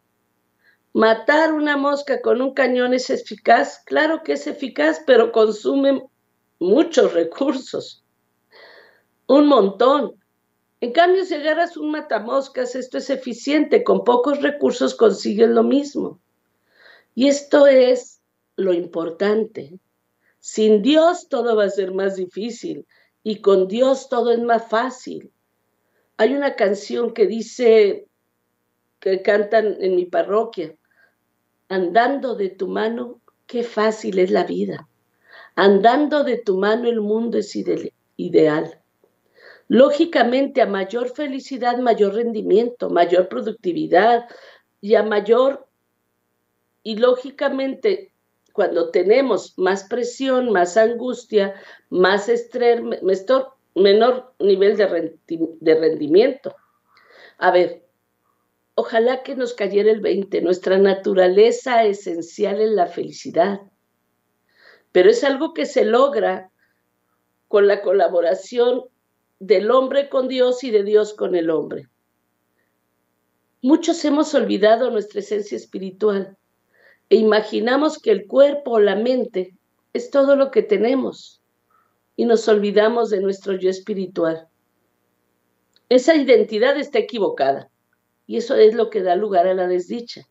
Matar 0.92 1.52
una 1.52 1.76
mosca 1.76 2.20
con 2.20 2.40
un 2.40 2.54
cañón 2.54 2.94
es 2.94 3.10
eficaz, 3.10 3.82
claro 3.84 4.22
que 4.24 4.32
es 4.32 4.46
eficaz, 4.46 5.02
pero 5.06 5.30
consume 5.30 6.02
muchos 6.58 7.12
recursos, 7.12 8.02
un 9.26 9.46
montón. 9.46 10.14
En 10.80 10.92
cambio, 10.92 11.24
si 11.24 11.34
agarras 11.34 11.76
un 11.76 11.90
matamoscas, 11.90 12.74
esto 12.74 12.98
es 12.98 13.08
eficiente, 13.08 13.82
con 13.82 14.04
pocos 14.04 14.42
recursos 14.42 14.94
consigues 14.94 15.48
lo 15.48 15.62
mismo. 15.62 16.20
Y 17.14 17.28
esto 17.28 17.66
es 17.66 18.20
lo 18.56 18.74
importante. 18.74 19.78
Sin 20.38 20.82
Dios 20.82 21.28
todo 21.28 21.56
va 21.56 21.64
a 21.64 21.70
ser 21.70 21.92
más 21.92 22.16
difícil 22.16 22.86
y 23.22 23.40
con 23.40 23.68
Dios 23.68 24.08
todo 24.08 24.30
es 24.32 24.38
más 24.40 24.68
fácil. 24.68 25.32
Hay 26.18 26.34
una 26.34 26.54
canción 26.56 27.14
que 27.14 27.26
dice, 27.26 28.06
que 29.00 29.22
cantan 29.22 29.76
en 29.80 29.96
mi 29.96 30.04
parroquia, 30.04 30.76
andando 31.68 32.36
de 32.36 32.50
tu 32.50 32.68
mano, 32.68 33.20
qué 33.46 33.62
fácil 33.62 34.18
es 34.18 34.30
la 34.30 34.44
vida. 34.44 34.88
Andando 35.54 36.22
de 36.22 36.36
tu 36.36 36.58
mano 36.58 36.88
el 36.88 37.00
mundo 37.00 37.38
es 37.38 37.56
ideal. 38.16 38.82
Lógicamente, 39.68 40.62
a 40.62 40.66
mayor 40.66 41.08
felicidad, 41.10 41.78
mayor 41.78 42.14
rendimiento, 42.14 42.88
mayor 42.88 43.28
productividad 43.28 44.26
y 44.80 44.94
a 44.94 45.02
mayor, 45.02 45.66
y 46.82 46.96
lógicamente, 46.96 48.12
cuando 48.52 48.90
tenemos 48.90 49.58
más 49.58 49.84
presión, 49.84 50.52
más 50.52 50.76
angustia, 50.76 51.54
más 51.90 52.28
estrés, 52.28 52.80
menor 53.74 54.32
nivel 54.38 54.76
de 54.76 55.74
rendimiento. 55.74 56.54
A 57.38 57.50
ver, 57.50 57.84
ojalá 58.76 59.22
que 59.22 59.34
nos 59.34 59.52
cayera 59.52 59.90
el 59.90 60.00
20, 60.00 60.40
nuestra 60.42 60.78
naturaleza 60.78 61.84
esencial 61.84 62.60
es 62.60 62.70
la 62.70 62.86
felicidad, 62.86 63.60
pero 64.92 65.10
es 65.10 65.24
algo 65.24 65.52
que 65.52 65.66
se 65.66 65.84
logra 65.84 66.50
con 67.48 67.66
la 67.66 67.82
colaboración 67.82 68.84
del 69.38 69.70
hombre 69.70 70.08
con 70.08 70.28
Dios 70.28 70.64
y 70.64 70.70
de 70.70 70.82
Dios 70.82 71.14
con 71.14 71.34
el 71.34 71.50
hombre. 71.50 71.88
Muchos 73.62 74.04
hemos 74.04 74.34
olvidado 74.34 74.90
nuestra 74.90 75.20
esencia 75.20 75.56
espiritual 75.56 76.36
e 77.10 77.16
imaginamos 77.16 77.98
que 77.98 78.10
el 78.10 78.26
cuerpo 78.26 78.72
o 78.72 78.80
la 78.80 78.96
mente 78.96 79.54
es 79.92 80.10
todo 80.10 80.36
lo 80.36 80.50
que 80.50 80.62
tenemos 80.62 81.42
y 82.16 82.24
nos 82.24 82.48
olvidamos 82.48 83.10
de 83.10 83.20
nuestro 83.20 83.54
yo 83.54 83.68
espiritual. 83.68 84.48
Esa 85.88 86.16
identidad 86.16 86.78
está 86.78 86.98
equivocada 86.98 87.70
y 88.26 88.38
eso 88.38 88.56
es 88.56 88.74
lo 88.74 88.90
que 88.90 89.02
da 89.02 89.16
lugar 89.16 89.46
a 89.46 89.54
la 89.54 89.68
desdicha. 89.68 90.26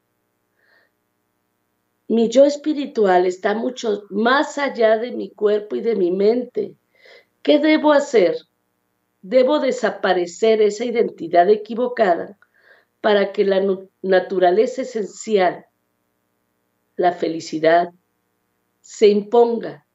Mi 2.07 2.29
yo 2.29 2.45
espiritual 2.45 3.25
está 3.25 3.53
mucho 3.53 4.03
más 4.09 4.57
allá 4.57 4.97
de 4.97 5.11
mi 5.11 5.29
cuerpo 5.29 5.75
y 5.75 5.81
de 5.81 5.95
mi 5.95 6.11
mente. 6.11 6.75
¿Qué 7.41 7.59
debo 7.59 7.93
hacer? 7.93 8.37
Debo 9.27 9.57
desaparecer 9.57 10.61
esa 10.61 10.85
identidad 10.85 11.49
equivocada 11.49 12.37
para 13.01 13.33
que 13.33 13.43
la 13.43 13.59
naturaleza 14.03 14.83
esencial, 14.83 15.65
la 16.95 17.11
felicidad, 17.11 17.91
se 18.81 19.07
imponga, 19.07 19.87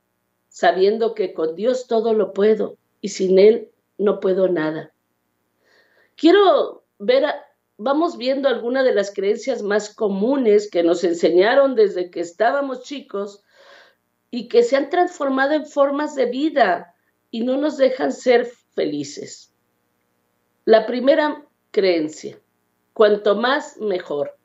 sabiendo 0.48 1.14
que 1.14 1.32
con 1.32 1.54
Dios 1.54 1.86
todo 1.86 2.12
lo 2.12 2.32
puedo 2.32 2.76
y 3.00 3.10
sin 3.10 3.38
Él 3.38 3.70
no 3.98 4.18
puedo 4.18 4.48
nada. 4.48 4.92
Quiero 6.16 6.82
ver, 6.98 7.24
vamos 7.76 8.16
viendo 8.16 8.48
algunas 8.48 8.84
de 8.84 8.94
las 8.94 9.14
creencias 9.14 9.62
más 9.62 9.94
comunes 9.94 10.68
que 10.68 10.82
nos 10.82 11.04
enseñaron 11.04 11.76
desde 11.76 12.10
que 12.10 12.18
estábamos 12.18 12.82
chicos 12.82 13.44
y 14.28 14.48
que 14.48 14.64
se 14.64 14.74
han 14.74 14.90
transformado 14.90 15.52
en 15.52 15.66
formas 15.66 16.16
de 16.16 16.26
vida 16.26 16.96
y 17.30 17.44
no 17.44 17.56
nos 17.56 17.76
dejan 17.76 18.10
ser 18.10 18.50
felices. 18.80 19.52
La 20.64 20.86
primera 20.86 21.46
creencia, 21.70 22.40
cuanto 22.94 23.36
más 23.36 23.76
mejor. 23.76 24.38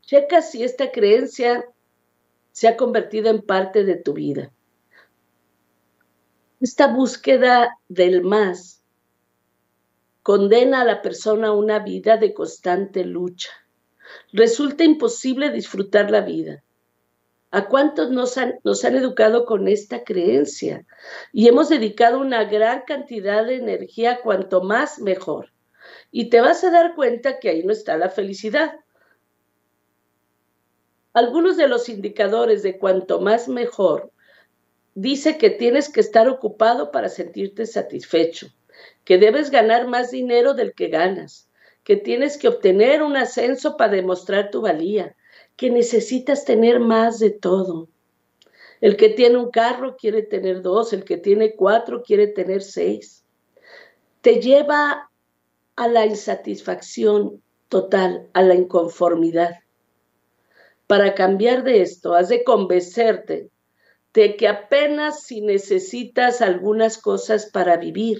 Checa 0.00 0.40
si 0.40 0.64
esta 0.64 0.90
creencia 0.90 1.62
se 2.52 2.68
ha 2.68 2.76
convertido 2.78 3.28
en 3.28 3.42
parte 3.42 3.84
de 3.84 3.96
tu 3.96 4.14
vida. 4.14 4.50
Esta 6.58 6.86
búsqueda 6.86 7.76
del 7.88 8.22
más 8.22 8.82
condena 10.22 10.80
a 10.80 10.84
la 10.84 11.02
persona 11.02 11.48
a 11.48 11.52
una 11.52 11.80
vida 11.80 12.16
de 12.16 12.32
constante 12.32 13.04
lucha. 13.04 13.50
Resulta 14.32 14.84
imposible 14.84 15.50
disfrutar 15.50 16.10
la 16.10 16.22
vida. 16.22 16.64
¿A 17.54 17.68
cuántos 17.68 18.10
nos 18.10 18.38
han, 18.38 18.54
nos 18.64 18.82
han 18.82 18.96
educado 18.96 19.44
con 19.44 19.68
esta 19.68 20.04
creencia? 20.04 20.86
Y 21.34 21.48
hemos 21.48 21.68
dedicado 21.68 22.18
una 22.18 22.44
gran 22.44 22.84
cantidad 22.86 23.44
de 23.44 23.56
energía, 23.56 24.22
cuanto 24.22 24.62
más 24.62 24.98
mejor. 25.00 25.52
Y 26.10 26.30
te 26.30 26.40
vas 26.40 26.64
a 26.64 26.70
dar 26.70 26.94
cuenta 26.94 27.38
que 27.38 27.50
ahí 27.50 27.62
no 27.62 27.72
está 27.74 27.98
la 27.98 28.08
felicidad. 28.08 28.76
Algunos 31.12 31.58
de 31.58 31.68
los 31.68 31.90
indicadores 31.90 32.62
de 32.62 32.78
cuanto 32.78 33.20
más 33.20 33.48
mejor 33.48 34.10
dice 34.94 35.36
que 35.36 35.50
tienes 35.50 35.90
que 35.90 36.00
estar 36.00 36.28
ocupado 36.28 36.90
para 36.90 37.10
sentirte 37.10 37.66
satisfecho, 37.66 38.46
que 39.04 39.18
debes 39.18 39.50
ganar 39.50 39.86
más 39.88 40.10
dinero 40.10 40.54
del 40.54 40.72
que 40.72 40.88
ganas, 40.88 41.50
que 41.84 41.96
tienes 41.96 42.38
que 42.38 42.48
obtener 42.48 43.02
un 43.02 43.14
ascenso 43.18 43.76
para 43.76 43.92
demostrar 43.92 44.50
tu 44.50 44.62
valía, 44.62 45.14
que 45.56 45.70
necesitas 45.70 46.44
tener 46.44 46.80
más 46.80 47.18
de 47.18 47.30
todo. 47.30 47.88
El 48.80 48.96
que 48.96 49.10
tiene 49.10 49.36
un 49.36 49.50
carro 49.50 49.96
quiere 49.96 50.22
tener 50.22 50.62
dos, 50.62 50.92
el 50.92 51.04
que 51.04 51.16
tiene 51.16 51.54
cuatro 51.54 52.02
quiere 52.02 52.26
tener 52.26 52.62
seis. 52.62 53.24
Te 54.20 54.40
lleva 54.40 55.10
a 55.76 55.88
la 55.88 56.06
insatisfacción 56.06 57.42
total, 57.68 58.28
a 58.32 58.42
la 58.42 58.54
inconformidad. 58.54 59.60
Para 60.86 61.14
cambiar 61.14 61.64
de 61.64 61.82
esto, 61.82 62.14
has 62.14 62.28
de 62.28 62.44
convencerte 62.44 63.50
de 64.12 64.36
que 64.36 64.48
apenas 64.48 65.22
si 65.22 65.40
necesitas 65.40 66.42
algunas 66.42 66.98
cosas 66.98 67.46
para 67.46 67.76
vivir 67.76 68.18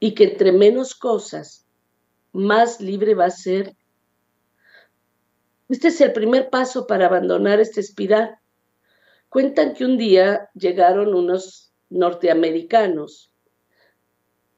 y 0.00 0.14
que 0.14 0.24
entre 0.24 0.50
menos 0.50 0.94
cosas, 0.94 1.64
más 2.32 2.80
libre 2.80 3.14
va 3.14 3.26
a 3.26 3.30
ser 3.30 3.76
este 5.74 5.88
es 5.88 6.00
el 6.00 6.12
primer 6.12 6.50
paso 6.50 6.86
para 6.86 7.06
abandonar 7.06 7.58
esta 7.58 7.80
espiral. 7.80 8.38
Cuentan 9.28 9.74
que 9.74 9.84
un 9.84 9.98
día 9.98 10.48
llegaron 10.54 11.16
unos 11.16 11.72
norteamericanos 11.90 13.32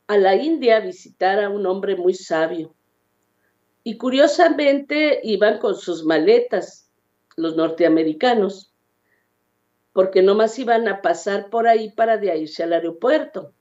a 0.08 0.18
la 0.18 0.36
India 0.36 0.76
a 0.76 0.80
visitar 0.80 1.42
a 1.42 1.48
un 1.48 1.64
hombre 1.64 1.96
muy 1.96 2.12
sabio. 2.12 2.74
Y 3.82 3.96
curiosamente 3.96 5.20
iban 5.22 5.58
con 5.58 5.76
sus 5.76 6.04
maletas, 6.04 6.90
los 7.34 7.56
norteamericanos, 7.56 8.74
porque 9.94 10.20
nomás 10.20 10.58
iban 10.58 10.86
a 10.86 11.00
pasar 11.00 11.48
por 11.48 11.66
ahí 11.66 11.92
para 11.92 12.18
de 12.18 12.36
irse 12.36 12.62
al 12.62 12.74
aeropuerto. 12.74 13.54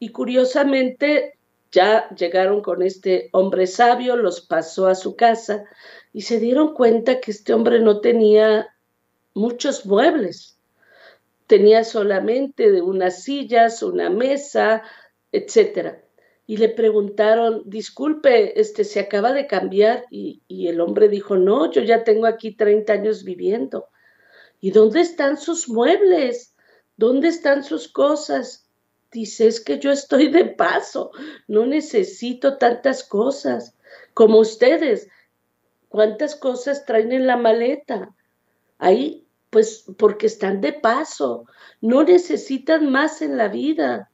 Y 0.00 0.08
curiosamente 0.08 1.35
ya 1.72 2.08
llegaron 2.10 2.62
con 2.62 2.82
este 2.82 3.28
hombre 3.32 3.66
sabio, 3.66 4.16
los 4.16 4.40
pasó 4.40 4.86
a 4.86 4.94
su 4.94 5.16
casa 5.16 5.64
y 6.12 6.22
se 6.22 6.38
dieron 6.38 6.74
cuenta 6.74 7.20
que 7.20 7.30
este 7.30 7.52
hombre 7.52 7.80
no 7.80 8.00
tenía 8.00 8.74
muchos 9.34 9.86
muebles. 9.86 10.58
Tenía 11.46 11.84
solamente 11.84 12.72
de 12.72 12.82
unas 12.82 13.22
sillas, 13.22 13.82
una 13.82 14.10
mesa, 14.10 14.82
etcétera. 15.30 16.02
Y 16.46 16.56
le 16.58 16.68
preguntaron, 16.68 17.62
disculpe, 17.66 18.58
este 18.60 18.84
se 18.84 19.00
acaba 19.00 19.32
de 19.32 19.46
cambiar. 19.46 20.04
Y, 20.10 20.42
el 20.48 20.80
hombre 20.80 21.08
dijo, 21.08 21.36
no, 21.36 21.70
yo 21.70 21.82
ya 21.82 22.04
tengo 22.04 22.26
aquí 22.26 22.52
30 22.52 22.92
años 22.92 23.24
viviendo. 23.24 23.88
¿Y 24.60 24.70
dónde 24.70 25.00
están 25.00 25.36
sus 25.36 25.68
muebles? 25.68 26.54
¿Dónde 26.96 27.28
están 27.28 27.62
sus 27.62 27.88
cosas? 27.88 28.65
Dice, 29.16 29.46
es 29.46 29.60
que 29.60 29.78
yo 29.78 29.92
estoy 29.92 30.28
de 30.28 30.44
paso, 30.44 31.10
no 31.48 31.64
necesito 31.64 32.58
tantas 32.58 33.02
cosas 33.02 33.74
como 34.12 34.40
ustedes. 34.40 35.08
¿Cuántas 35.88 36.36
cosas 36.36 36.84
traen 36.84 37.12
en 37.12 37.26
la 37.26 37.38
maleta? 37.38 38.14
Ahí, 38.76 39.26
pues 39.48 39.86
porque 39.96 40.26
están 40.26 40.60
de 40.60 40.74
paso, 40.74 41.46
no 41.80 42.04
necesitan 42.04 42.92
más 42.92 43.22
en 43.22 43.38
la 43.38 43.48
vida. 43.48 44.10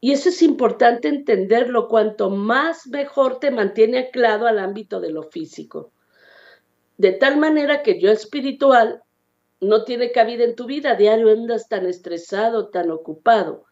Y 0.00 0.12
eso 0.12 0.28
es 0.28 0.40
importante 0.40 1.08
entenderlo, 1.08 1.88
cuanto 1.88 2.30
más 2.30 2.86
mejor 2.86 3.40
te 3.40 3.50
mantiene 3.50 3.98
anclado 3.98 4.46
al 4.46 4.60
ámbito 4.60 5.00
de 5.00 5.10
lo 5.10 5.24
físico. 5.24 5.90
De 6.96 7.10
tal 7.10 7.38
manera 7.38 7.82
que 7.82 7.98
yo 7.98 8.12
espiritual 8.12 9.02
no 9.60 9.82
tiene 9.82 10.12
cabida 10.12 10.44
en 10.44 10.54
tu 10.54 10.66
vida, 10.66 10.94
diario 10.94 11.28
andas 11.32 11.68
tan 11.68 11.86
estresado, 11.86 12.68
tan 12.68 12.92
ocupado. 12.92 13.66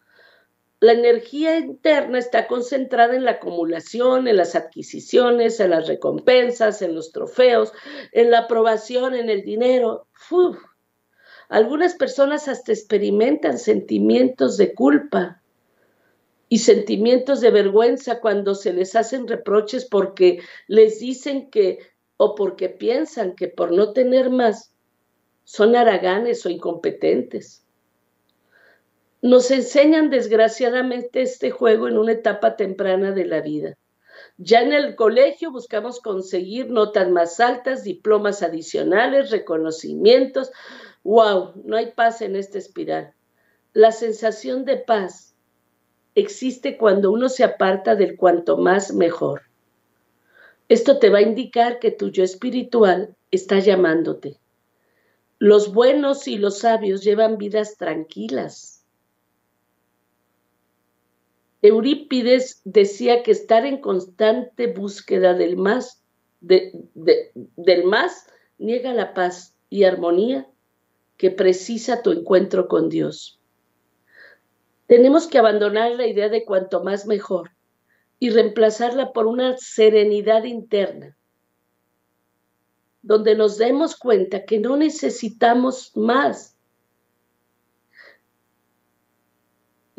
La 0.81 0.93
energía 0.93 1.57
interna 1.57 2.19
está 2.19 2.47
concentrada 2.47 3.13
en 3.13 3.25
la 3.25 3.31
acumulación, 3.31 4.29
en 4.29 4.37
las 4.37 4.55
adquisiciones, 4.55 5.59
en 5.59 5.71
las 5.71 5.87
recompensas, 5.87 6.81
en 6.81 6.95
los 6.95 7.11
trofeos, 7.11 7.73
en 8.13 8.31
la 8.31 8.39
aprobación, 8.39 9.13
en 9.13 9.29
el 9.29 9.43
dinero. 9.43 10.07
Algunas 11.49 11.95
personas 11.95 12.47
hasta 12.47 12.71
experimentan 12.71 13.57
sentimientos 13.57 14.55
de 14.55 14.73
culpa 14.73 15.41
y 16.47 16.59
sentimientos 16.59 17.41
de 17.41 17.51
vergüenza 17.51 18.21
cuando 18.21 18.55
se 18.55 18.71
les 18.71 18.95
hacen 18.95 19.27
reproches 19.27 19.85
porque 19.85 20.39
les 20.67 20.99
dicen 20.99 21.49
que 21.49 21.79
o 22.15 22.35
porque 22.35 22.69
piensan 22.69 23.35
que 23.35 23.49
por 23.49 23.71
no 23.71 23.91
tener 23.91 24.29
más 24.29 24.73
son 25.43 25.75
haraganes 25.75 26.45
o 26.45 26.49
incompetentes. 26.49 27.65
Nos 29.21 29.51
enseñan 29.51 30.09
desgraciadamente 30.09 31.21
este 31.21 31.51
juego 31.51 31.87
en 31.87 31.97
una 31.97 32.13
etapa 32.13 32.55
temprana 32.55 33.11
de 33.11 33.25
la 33.25 33.41
vida. 33.41 33.77
Ya 34.37 34.61
en 34.61 34.71
el 34.71 34.95
colegio 34.95 35.51
buscamos 35.51 35.99
conseguir 35.99 36.69
notas 36.69 37.09
más 37.09 37.41
altas, 37.41 37.83
diplomas 37.83 38.41
adicionales, 38.41 39.31
reconocimientos. 39.31 40.51
¡Wow! 41.03 41.61
No 41.65 41.75
hay 41.75 41.91
paz 41.91 42.21
en 42.21 42.37
esta 42.37 42.57
espiral. 42.57 43.13
La 43.73 43.91
sensación 43.91 44.63
de 44.63 44.77
paz 44.77 45.35
existe 46.15 46.77
cuando 46.77 47.11
uno 47.11 47.27
se 47.27 47.43
aparta 47.43 47.95
del 47.95 48.15
cuanto 48.15 48.57
más 48.57 48.93
mejor. 48.93 49.41
Esto 50.69 50.99
te 50.99 51.09
va 51.09 51.17
a 51.17 51.23
indicar 51.23 51.79
que 51.79 51.91
tu 51.91 52.09
yo 52.09 52.23
espiritual 52.23 53.15
está 53.31 53.59
llamándote. 53.59 54.39
Los 55.39 55.73
buenos 55.73 56.27
y 56.27 56.37
los 56.37 56.59
sabios 56.59 57.03
llevan 57.03 57.37
vidas 57.37 57.75
tranquilas. 57.77 58.78
Eurípides 61.61 62.61
decía 62.63 63.23
que 63.23 63.31
estar 63.31 63.65
en 63.65 63.81
constante 63.81 64.67
búsqueda 64.67 65.33
del 65.33 65.57
más, 65.57 66.03
del 66.39 67.83
más 67.83 68.27
niega 68.57 68.93
la 68.93 69.13
paz 69.13 69.55
y 69.69 69.83
armonía 69.83 70.47
que 71.17 71.31
precisa 71.31 72.01
tu 72.01 72.11
encuentro 72.11 72.67
con 72.67 72.89
Dios. 72.89 73.41
Tenemos 74.87 75.27
que 75.27 75.37
abandonar 75.37 75.91
la 75.95 76.07
idea 76.07 76.29
de 76.29 76.45
cuanto 76.45 76.83
más 76.83 77.05
mejor 77.05 77.51
y 78.19 78.29
reemplazarla 78.29 79.11
por 79.11 79.27
una 79.27 79.57
serenidad 79.57 80.45
interna 80.45 81.17
donde 83.01 83.35
nos 83.35 83.57
demos 83.57 83.95
cuenta 83.95 84.45
que 84.45 84.59
no 84.59 84.77
necesitamos 84.77 85.91
más. 85.95 86.57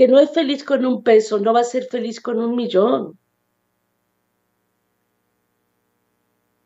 Que 0.01 0.09
no 0.09 0.19
es 0.19 0.31
feliz 0.31 0.65
con 0.65 0.87
un 0.87 1.03
peso, 1.03 1.39
no 1.41 1.53
va 1.53 1.61
a 1.61 1.65
ser 1.65 1.85
feliz 1.85 2.23
con 2.23 2.39
un 2.39 2.57
millón. 2.57 3.19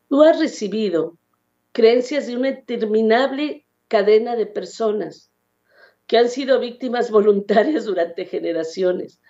Tú 0.08 0.22
has 0.22 0.38
recibido 0.38 1.18
creencias 1.72 2.28
de 2.28 2.36
una 2.36 2.50
interminable 2.50 3.66
cadena 3.88 4.36
de 4.36 4.46
personas 4.46 5.32
que 6.06 6.16
han 6.16 6.28
sido 6.28 6.60
víctimas 6.60 7.10
voluntarias 7.10 7.86
durante 7.86 8.24
generaciones. 8.24 9.20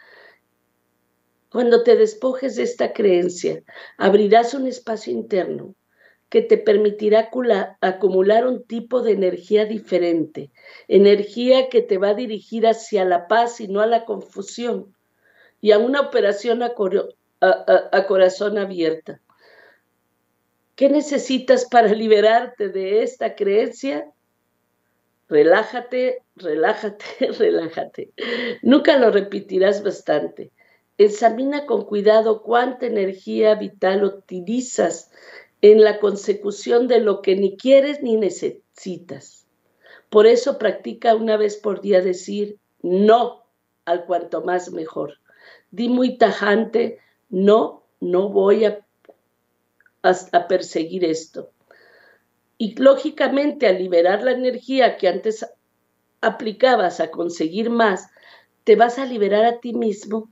Cuando 1.50 1.82
te 1.82 1.96
despojes 1.96 2.56
de 2.56 2.64
esta 2.64 2.92
creencia, 2.92 3.62
abrirás 3.96 4.52
un 4.52 4.66
espacio 4.66 5.14
interno 5.14 5.74
que 6.28 6.42
te 6.42 6.58
permitirá 6.58 7.30
acumular 7.80 8.46
un 8.46 8.64
tipo 8.64 9.02
de 9.02 9.12
energía 9.12 9.66
diferente, 9.66 10.50
energía 10.88 11.68
que 11.68 11.80
te 11.82 11.98
va 11.98 12.08
a 12.08 12.14
dirigir 12.14 12.66
hacia 12.66 13.04
la 13.04 13.28
paz 13.28 13.60
y 13.60 13.68
no 13.68 13.80
a 13.80 13.86
la 13.86 14.04
confusión, 14.04 14.94
y 15.60 15.72
a 15.72 15.78
una 15.78 16.00
operación 16.00 16.62
a, 16.62 16.74
a 17.40 18.06
corazón 18.06 18.58
abierta. 18.58 19.20
¿Qué 20.76 20.88
necesitas 20.88 21.66
para 21.66 21.88
liberarte 21.94 22.68
de 22.68 23.02
esta 23.02 23.34
creencia? 23.34 24.10
Relájate, 25.28 26.22
relájate, 26.36 27.04
relájate. 27.38 28.12
Nunca 28.62 28.98
lo 28.98 29.10
repetirás 29.10 29.82
bastante. 29.82 30.52
Examina 30.96 31.66
con 31.66 31.84
cuidado 31.86 32.42
cuánta 32.42 32.86
energía 32.86 33.54
vital 33.56 34.04
utilizas 34.04 35.10
en 35.64 35.82
la 35.82 35.98
consecución 35.98 36.88
de 36.88 37.00
lo 37.00 37.22
que 37.22 37.36
ni 37.36 37.56
quieres 37.56 38.02
ni 38.02 38.18
necesitas. 38.18 39.46
Por 40.10 40.26
eso 40.26 40.58
practica 40.58 41.14
una 41.14 41.38
vez 41.38 41.56
por 41.56 41.80
día 41.80 42.02
decir 42.02 42.58
no 42.82 43.46
al 43.86 44.04
cuanto 44.04 44.42
más 44.42 44.72
mejor. 44.72 45.20
Di 45.70 45.88
muy 45.88 46.18
tajante, 46.18 46.98
no, 47.30 47.82
no 47.98 48.28
voy 48.28 48.66
a, 48.66 48.84
a, 50.02 50.48
perseguir 50.48 51.02
esto. 51.02 51.50
Y 52.58 52.74
lógicamente 52.74 53.66
al 53.66 53.78
liberar 53.78 54.22
la 54.22 54.32
energía 54.32 54.98
que 54.98 55.08
antes 55.08 55.46
aplicabas 56.20 57.00
a 57.00 57.10
conseguir 57.10 57.70
más, 57.70 58.10
te 58.64 58.76
vas 58.76 58.98
a 58.98 59.06
liberar 59.06 59.46
a 59.46 59.60
ti 59.60 59.72
mismo 59.72 60.30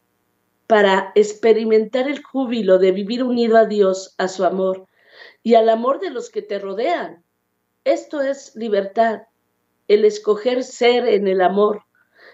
para 0.67 1.11
experimentar 1.15 2.07
el 2.07 2.23
júbilo 2.23 2.79
de 2.79 2.93
vivir 2.93 3.25
unido 3.25 3.57
a 3.57 3.65
Dios, 3.65 4.15
a 4.19 4.29
su 4.29 4.45
amor, 4.45 4.89
y 5.43 5.55
al 5.55 5.69
amor 5.69 6.01
de 6.01 6.11
los 6.11 6.31
que 6.31 6.43
te 6.43 6.59
rodean. 6.59 7.23
Esto 7.85 8.21
es 8.21 8.55
libertad, 8.55 9.23
el 9.89 10.05
escoger 10.05 10.63
ser 10.63 11.07
en 11.09 11.27
el 11.29 11.41
amor, 11.41 11.83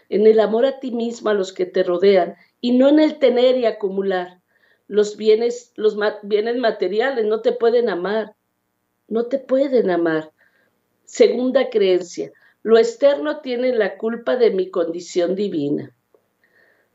en 0.09 0.27
el 0.27 0.41
amor 0.41 0.67
a 0.67 0.81
ti 0.81 0.91
mismo, 0.91 1.31
a 1.31 1.35
los 1.35 1.53
que 1.53 1.67
te 1.67 1.83
rodean, 1.83 2.37
y 2.61 2.73
no 2.73 2.89
en 2.89 3.01
el 3.01 3.19
tener 3.19 3.57
y 3.57 3.67
acumular. 3.67 4.41
Los 4.87 5.17
bienes, 5.17 5.73
los 5.77 5.97
bienes 6.23 6.57
materiales 6.57 7.25
no 7.27 7.41
te 7.41 7.53
pueden 7.53 7.89
amar, 7.89 8.35
no 9.07 9.27
te 9.27 9.39
pueden 9.39 9.91
amar. 9.91 10.33
Segunda 11.05 11.71
creencia, 11.71 12.33
lo 12.63 12.79
externo 12.79 13.41
tiene 13.41 13.75
la 13.75 13.97
culpa 13.97 14.37
de 14.37 14.51
mi 14.51 14.71
condición 14.71 15.35
divina. 15.35 15.95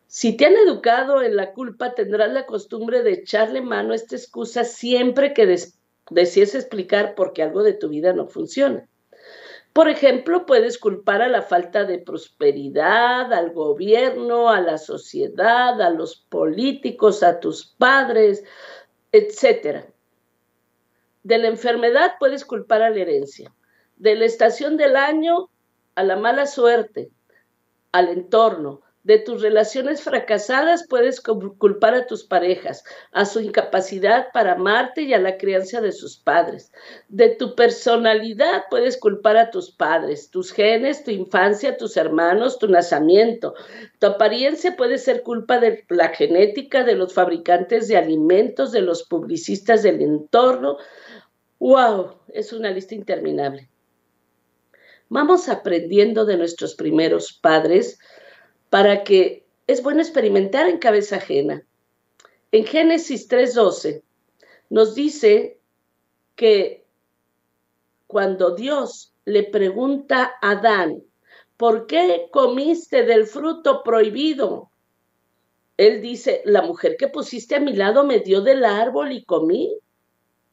Si 0.08 0.38
te 0.38 0.46
han 0.46 0.56
educado 0.56 1.24
en 1.24 1.36
la 1.36 1.54
culpa, 1.54 1.96
tendrás 1.96 2.32
la 2.32 2.46
costumbre 2.46 3.02
de 3.02 3.14
echarle 3.14 3.62
mano 3.62 3.94
a 3.94 3.96
esta 3.96 4.16
excusa 4.16 4.64
siempre 4.64 5.34
que 5.34 5.48
desees 6.14 6.56
explicar 6.56 7.16
por 7.16 7.34
qué 7.34 7.44
algo 7.44 7.64
de 7.64 7.74
tu 7.74 7.90
vida 7.90 8.14
no 8.14 8.28
funciona. 8.28 8.88
Por 9.74 9.90
ejemplo, 9.90 10.46
puedes 10.46 10.78
culpar 10.78 11.24
a 11.24 11.28
la 11.28 11.42
falta 11.42 11.84
de 11.84 11.98
prosperidad, 11.98 13.34
al 13.34 13.52
gobierno, 13.54 14.50
a 14.50 14.62
la 14.62 14.78
sociedad, 14.78 15.82
a 15.82 15.90
los 15.90 16.16
políticos, 16.16 17.24
a 17.24 17.40
tus 17.40 17.66
padres, 17.66 18.44
etc. 19.12 19.86
De 21.24 21.38
la 21.40 21.48
enfermedad 21.48 22.14
puedes 22.20 22.46
culpar 22.46 22.84
a 22.84 22.92
la 22.92 23.00
herencia. 23.00 23.52
De 23.96 24.16
la 24.16 24.26
estación 24.26 24.78
del 24.78 24.96
año 24.96 25.50
a 25.96 26.04
la 26.04 26.18
mala 26.18 26.46
suerte, 26.46 27.12
al 27.92 28.10
entorno, 28.10 28.82
de 29.04 29.20
tus 29.20 29.42
relaciones 29.42 30.02
fracasadas 30.02 30.86
puedes 30.88 31.20
culpar 31.20 31.94
a 31.94 32.08
tus 32.08 32.24
parejas, 32.24 32.84
a 33.12 33.26
su 33.26 33.42
incapacidad 33.42 34.28
para 34.34 34.54
amarte 34.54 35.02
y 35.02 35.14
a 35.14 35.20
la 35.20 35.38
crianza 35.38 35.82
de 35.82 35.92
sus 35.92 36.18
padres. 36.18 36.72
De 37.10 37.30
tu 37.30 37.54
personalidad 37.54 38.64
puedes 38.70 38.98
culpar 38.98 39.36
a 39.36 39.52
tus 39.52 39.72
padres, 39.72 40.30
tus 40.30 40.54
genes, 40.54 41.04
tu 41.04 41.12
infancia, 41.12 41.76
tus 41.76 41.98
hermanos, 41.98 42.60
tu 42.60 42.70
nacimiento. 42.70 43.56
Tu 44.00 44.08
apariencia 44.08 44.78
puede 44.78 44.98
ser 44.98 45.22
culpa 45.22 45.60
de 45.60 45.84
la 45.90 46.10
genética, 46.10 46.86
de 46.86 46.96
los 46.96 47.14
fabricantes 47.14 47.90
de 47.90 47.98
alimentos, 47.98 48.72
de 48.72 48.82
los 48.82 49.04
publicistas 49.04 49.84
del 49.84 50.02
entorno. 50.02 50.78
¡Wow! 51.60 52.20
Es 52.30 52.54
una 52.54 52.72
lista 52.72 52.96
interminable. 52.96 53.70
Vamos 55.10 55.50
aprendiendo 55.50 56.26
de 56.26 56.38
nuestros 56.38 56.76
primeros 56.76 57.34
padres 57.34 58.00
para 58.74 59.04
que 59.04 59.46
es 59.68 59.84
bueno 59.84 60.02
experimentar 60.02 60.68
en 60.68 60.80
cabeza 60.80 61.18
ajena. 61.18 61.64
En 62.52 62.66
Génesis 62.66 63.28
3:12 63.28 64.02
nos 64.72 64.96
dice 64.96 65.60
que 66.36 66.84
cuando 68.08 68.56
Dios 68.56 69.14
le 69.26 69.44
pregunta 69.44 70.34
a 70.42 70.54
Adán, 70.54 71.04
¿por 71.56 71.86
qué 71.86 72.30
comiste 72.32 73.04
del 73.04 73.28
fruto 73.28 73.84
prohibido? 73.84 74.72
Él 75.78 76.02
dice, 76.02 76.42
la 76.44 76.64
mujer 76.64 76.98
que 76.98 77.08
pusiste 77.08 77.54
a 77.54 77.60
mi 77.60 77.74
lado 77.76 78.04
me 78.04 78.22
dio 78.22 78.42
del 78.42 78.66
árbol 78.66 79.12
y 79.12 79.24
comí. 79.24 79.78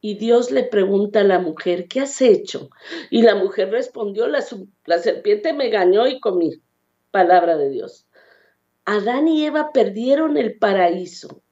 Y 0.03 0.17
Dios 0.17 0.51
le 0.51 0.65
pregunta 0.65 1.21
a 1.21 1.25
la 1.25 1.39
mujer, 1.39 1.89
¿qué 1.89 2.01
has 2.01 2.21
hecho? 2.21 2.69
Y 3.09 3.23
la 3.23 3.35
mujer 3.35 3.71
respondió, 3.71 4.27
la, 4.27 4.45
la 4.85 4.99
serpiente 4.99 5.55
me 5.55 5.69
engañó 5.69 6.07
y 6.07 6.21
comí. 6.21 6.61
Palabra 7.11 7.57
de 7.57 7.71
Dios. 7.71 8.07
Adán 8.85 9.29
y 9.29 9.45
Eva 9.45 9.73
perdieron 9.73 10.37
el 10.37 10.59
paraíso 10.59 11.43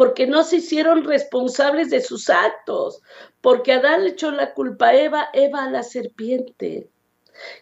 porque 0.00 0.26
no 0.26 0.44
se 0.44 0.56
hicieron 0.56 1.04
responsables 1.04 1.90
de 1.90 2.00
sus 2.00 2.30
actos, 2.30 3.02
porque 3.42 3.74
Adán 3.74 4.04
le 4.04 4.10
echó 4.12 4.30
la 4.30 4.54
culpa 4.54 4.88
a 4.88 4.96
Eva, 4.96 5.28
Eva 5.34 5.64
a 5.64 5.70
la 5.70 5.82
serpiente. 5.82 6.88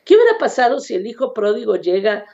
¿Qué 0.05 0.14
hubiera 0.14 0.39
pasado 0.39 0.78
si 0.78 0.95
el 0.95 1.09
hijo 1.09 1.35
pródigo 1.35 1.74
llega, 1.74 2.26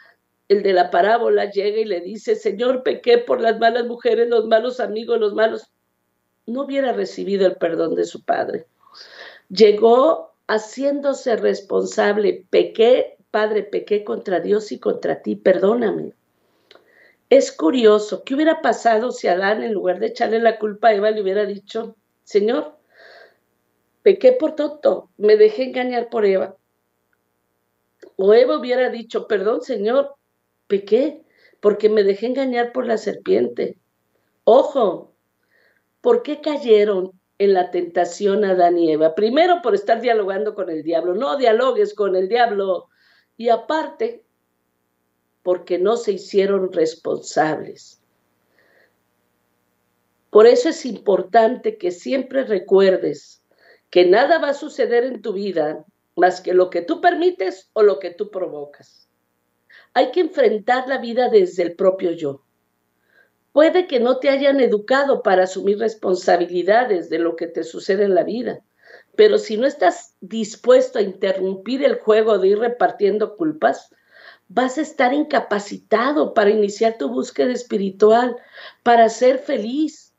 el 0.49 0.63
de 0.63 0.75
la 0.75 0.91
parábola 0.91 1.51
llega 1.51 1.79
y 1.79 1.87
le 1.87 2.03
dice, 2.03 2.37
Señor, 2.37 2.83
pequé 2.83 3.17
por 3.17 3.41
las 3.41 3.59
malas 3.59 3.87
mujeres, 3.87 4.29
los 4.29 4.47
malos 4.47 4.79
amigos, 4.79 5.19
los 5.19 5.33
malos... 5.33 5.71
No 6.45 6.65
hubiera 6.65 6.93
recibido 6.93 7.47
el 7.47 7.57
perdón 7.57 7.95
de 7.95 8.05
su 8.05 8.23
padre. 8.23 8.67
Llegó 9.49 10.35
haciéndose 10.47 11.37
responsable, 11.37 12.47
pequé, 12.51 13.17
Padre, 13.31 13.63
pequé 13.63 14.05
contra 14.05 14.39
Dios 14.41 14.71
y 14.71 14.79
contra 14.79 15.23
ti, 15.23 15.35
perdóname. 15.35 16.13
Es 17.31 17.53
curioso, 17.53 18.23
¿qué 18.25 18.35
hubiera 18.35 18.61
pasado 18.61 19.11
si 19.11 19.29
Adán, 19.29 19.63
en 19.63 19.73
lugar 19.73 19.99
de 19.99 20.07
echarle 20.09 20.41
la 20.41 20.59
culpa 20.59 20.89
a 20.89 20.95
Eva, 20.95 21.11
le 21.11 21.23
hubiera 21.23 21.47
dicho, 21.47 21.97
Señor, 22.23 22.77
pequé 24.03 24.33
por 24.33 24.55
tonto, 24.55 25.11
me 25.17 25.37
dejé 25.37 25.65
engañar 25.65 26.11
por 26.11 26.27
Eva? 26.27 26.57
O 28.17 28.35
Eva 28.35 28.59
hubiera 28.59 28.91
dicho, 28.91 29.27
perdón, 29.27 29.63
Señor, 29.63 30.15
pequé 30.67 31.25
porque 31.61 31.89
me 31.89 32.05
dejé 32.05 32.27
engañar 32.27 32.73
por 32.73 32.87
la 32.87 32.99
serpiente. 32.99 33.79
Ojo, 34.45 35.15
¿por 36.03 36.23
qué 36.23 36.43
cayeron 36.43 37.19
en 37.39 37.55
la 37.55 37.71
tentación 37.71 38.45
Adán 38.45 38.79
y 38.79 38.93
Eva? 38.93 39.15
Primero 39.15 39.63
por 39.63 39.75
estar 39.75 40.01
dialogando 40.03 40.55
con 40.55 40.69
el 40.69 40.83
diablo, 40.83 41.15
no 41.15 41.39
dialogues 41.39 41.95
con 41.95 42.17
el 42.17 42.29
diablo. 42.29 42.89
Y 43.39 43.49
aparte, 43.49 44.24
porque 45.45 45.79
no 45.79 45.97
se 45.97 46.11
hicieron 46.13 46.73
responsables. 46.73 48.01
Por 50.31 50.49
eso 50.49 50.71
es 50.71 50.85
importante 50.85 51.77
que 51.79 51.93
siempre 51.93 52.43
recuerdes 52.43 53.45
que 53.91 54.07
nada 54.07 54.39
va 54.39 54.49
a 54.49 54.55
suceder 54.55 55.05
en 55.05 55.23
tu 55.23 55.35
vida 55.35 55.85
más 56.17 56.41
que 56.41 56.55
lo 56.55 56.71
que 56.71 56.81
tú 56.83 57.01
permites 57.01 57.71
o 57.75 57.83
lo 57.83 58.01
que 58.01 58.11
tú 58.11 58.31
provocas. 58.31 59.09
Hay 59.93 60.11
que 60.11 60.21
enfrentar 60.21 60.89
la 60.89 60.99
vida 60.99 61.29
desde 61.29 61.63
el 61.63 61.77
propio 61.77 62.11
yo. 62.13 62.43
Puede 63.53 63.87
que 63.87 64.01
no 64.01 64.19
te 64.19 64.31
hayan 64.31 64.61
educado 64.61 65.23
para 65.23 65.45
asumir 65.45 65.79
responsabilidades 65.79 67.11
de 67.11 67.19
lo 67.19 67.37
que 67.37 67.47
te 67.47 67.63
sucede 67.63 68.05
en 68.05 68.15
la 68.15 68.25
vida, 68.25 68.65
pero 69.15 69.39
si 69.39 69.59
no 69.59 69.67
estás 69.67 70.17
dispuesto 70.21 70.99
a 70.99 71.03
interrumpir 71.03 71.85
el 71.85 71.97
juego 71.97 72.39
de 72.39 72.49
ir 72.49 72.59
repartiendo 72.59 73.37
culpas, 73.37 73.91
vas 74.49 74.79
a 74.79 74.83
estar 74.83 75.13
incapacitado 75.13 76.35
para 76.35 76.51
iniciar 76.51 76.99
tu 76.99 77.09
búsqueda 77.09 77.53
espiritual, 77.53 78.37
para 78.83 79.09
ser 79.09 79.39
feliz 79.39 80.13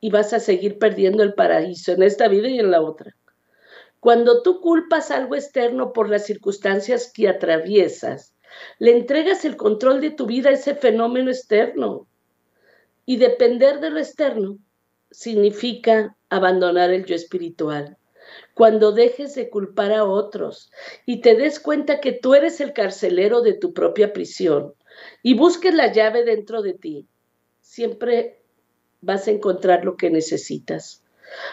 y 0.00 0.10
vas 0.10 0.32
a 0.32 0.40
seguir 0.40 0.78
perdiendo 0.78 1.22
el 1.22 1.34
paraíso 1.34 1.92
en 1.92 2.02
esta 2.02 2.28
vida 2.28 2.48
y 2.48 2.58
en 2.58 2.70
la 2.70 2.80
otra. 2.80 3.14
Cuando 4.00 4.42
tú 4.42 4.60
culpas 4.60 5.12
algo 5.12 5.36
externo 5.36 5.92
por 5.92 6.08
las 6.08 6.26
circunstancias 6.26 7.12
que 7.14 7.28
atraviesas, 7.28 8.34
le 8.78 8.92
entregas 8.92 9.44
el 9.44 9.56
control 9.56 10.00
de 10.00 10.10
tu 10.10 10.26
vida 10.26 10.50
a 10.50 10.54
ese 10.54 10.74
fenómeno 10.74 11.30
externo. 11.30 12.08
Y 13.06 13.16
depender 13.16 13.80
de 13.80 13.90
lo 13.90 13.98
externo 13.98 14.58
significa 15.10 16.16
abandonar 16.30 16.90
el 16.90 17.04
yo 17.04 17.14
espiritual. 17.14 17.96
Cuando 18.54 18.92
dejes 18.92 19.34
de 19.34 19.50
culpar 19.50 19.92
a 19.92 20.04
otros 20.04 20.70
y 21.06 21.20
te 21.20 21.34
des 21.34 21.60
cuenta 21.60 22.00
que 22.00 22.12
tú 22.12 22.34
eres 22.34 22.60
el 22.60 22.72
carcelero 22.72 23.40
de 23.40 23.54
tu 23.54 23.72
propia 23.72 24.12
prisión 24.12 24.74
y 25.22 25.34
busques 25.34 25.74
la 25.74 25.92
llave 25.92 26.24
dentro 26.24 26.62
de 26.62 26.74
ti, 26.74 27.08
siempre 27.60 28.42
vas 29.00 29.26
a 29.26 29.30
encontrar 29.30 29.84
lo 29.84 29.96
que 29.96 30.10
necesitas. 30.10 31.02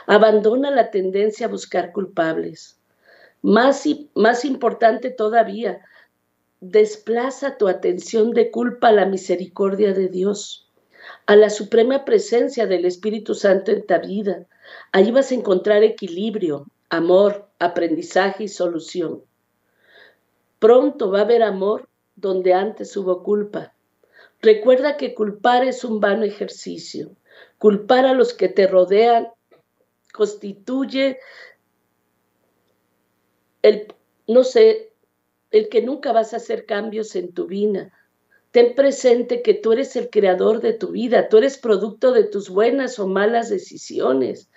Abandona 0.08 0.72
la 0.72 0.92
tendencia 0.92 1.48
a 1.48 1.50
buscar 1.50 1.92
culpables. 1.92 2.80
Más, 3.42 3.86
y, 3.86 4.10
más 4.16 4.44
importante 4.44 5.10
todavía, 5.10 5.82
desplaza 6.60 7.58
tu 7.58 7.70
atención 7.70 8.32
de 8.32 8.52
culpa 8.52 8.90
a 8.90 8.94
la 8.94 9.06
misericordia 9.06 9.94
de 9.94 10.10
Dios 10.10 10.70
a 11.26 11.36
la 11.36 11.50
suprema 11.50 12.06
presencia 12.06 12.66
del 12.66 12.86
Espíritu 12.86 13.36
Santo 13.36 13.72
en 13.72 13.86
tu 13.86 14.08
vida. 14.08 14.46
Allí 14.92 15.12
vas 15.12 15.32
a 15.32 15.36
encontrar 15.36 15.84
equilibrio, 15.84 16.66
amor, 16.90 17.50
aprendizaje 17.60 18.46
y 18.46 18.48
solución. 18.48 19.24
Pronto 20.60 21.12
va 21.12 21.20
a 21.20 21.24
haber 21.24 21.44
amor 21.44 21.90
donde 22.16 22.54
antes 22.54 22.96
hubo 22.98 23.24
culpa. 23.24 23.74
Recuerda 24.42 24.98
que 24.98 25.14
culpar 25.14 25.64
es 25.66 25.84
un 25.84 26.00
vano 26.00 26.24
ejercicio. 26.24 27.16
Culpar 27.58 28.06
a 28.06 28.14
los 28.14 28.34
que 28.34 28.50
te 28.50 28.68
rodean 28.68 29.30
constituye 30.14 31.20
el, 33.62 33.94
no 34.28 34.44
sé, 34.44 34.94
el 35.52 35.70
que 35.70 35.82
nunca 35.82 36.12
vas 36.12 36.34
a 36.34 36.38
hacer 36.38 36.66
cambios 36.66 37.16
en 37.16 37.34
tu 37.34 37.48
vida, 37.48 37.94
Ten 38.52 38.74
presente 38.74 39.44
que 39.44 39.54
tú 39.54 39.74
eres 39.74 39.96
el 39.96 40.10
creador 40.10 40.60
de 40.60 40.74
tu 40.74 40.92
vida, 40.92 41.30
tú 41.30 41.38
eres 41.38 41.58
producto 41.58 42.12
de 42.14 42.24
tus 42.24 42.50
buenas 42.50 42.98
o 42.98 43.08
malas 43.08 43.50
decisiones. 43.50 44.50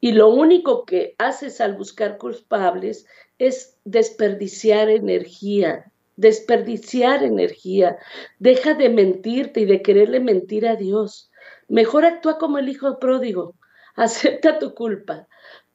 Y 0.00 0.12
lo 0.12 0.28
único 0.28 0.84
que 0.84 1.14
haces 1.16 1.62
al 1.62 1.74
buscar 1.74 2.18
culpables 2.18 3.06
es 3.38 3.78
desperdiciar 3.84 4.90
energía, 4.90 5.90
desperdiciar 6.16 7.22
energía. 7.22 7.96
Deja 8.38 8.74
de 8.74 8.90
mentirte 8.90 9.60
y 9.60 9.64
de 9.64 9.80
quererle 9.80 10.20
mentir 10.20 10.66
a 10.66 10.76
Dios. 10.76 11.30
Mejor 11.68 12.04
actúa 12.04 12.36
como 12.36 12.58
el 12.58 12.68
hijo 12.68 12.98
pródigo. 12.98 13.54
Acepta 13.96 14.58
tu 14.58 14.74
culpa, 14.74 15.28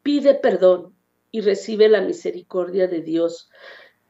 pide 0.03 0.35
perdón 0.35 0.93
y 1.31 1.41
recibe 1.41 1.89
la 1.89 2.01
misericordia 2.01 2.87
de 2.87 3.01
Dios. 3.01 3.49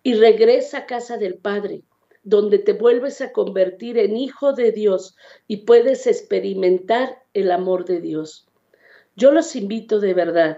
Y 0.04 0.16
regresa 0.16 0.80
a 0.80 0.86
casa 0.86 1.18
del 1.18 1.38
Padre 1.38 1.84
donde 2.24 2.60
te 2.60 2.74
vuelves 2.74 3.22
a 3.22 3.32
convertir 3.32 3.98
en 3.98 4.18
hijo 4.18 4.54
de 4.54 4.72
Dios 4.72 5.16
y 5.48 5.58
puedes 5.66 6.06
experimentar 6.08 7.24
el 7.34 7.52
amor 7.52 7.86
de 7.86 8.02
Dios. 8.02 8.48
Yo 9.16 9.32
los 9.32 9.56
invito 9.56 10.00
de 10.00 10.14
verdad. 10.14 10.58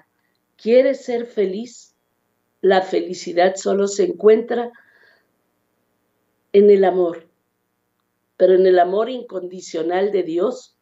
¿Quieres 0.56 1.06
ser 1.06 1.26
feliz? 1.26 1.96
La 2.62 2.82
felicidad 2.82 3.56
solo 3.56 3.88
se 3.88 4.04
encuentra 4.04 4.72
en 6.54 6.70
el 6.70 6.84
amor, 6.84 7.28
pero 8.38 8.54
en 8.54 8.66
el 8.66 8.78
amor 8.78 9.10
incondicional 9.10 10.12
de 10.12 10.24
Dios 10.24 10.78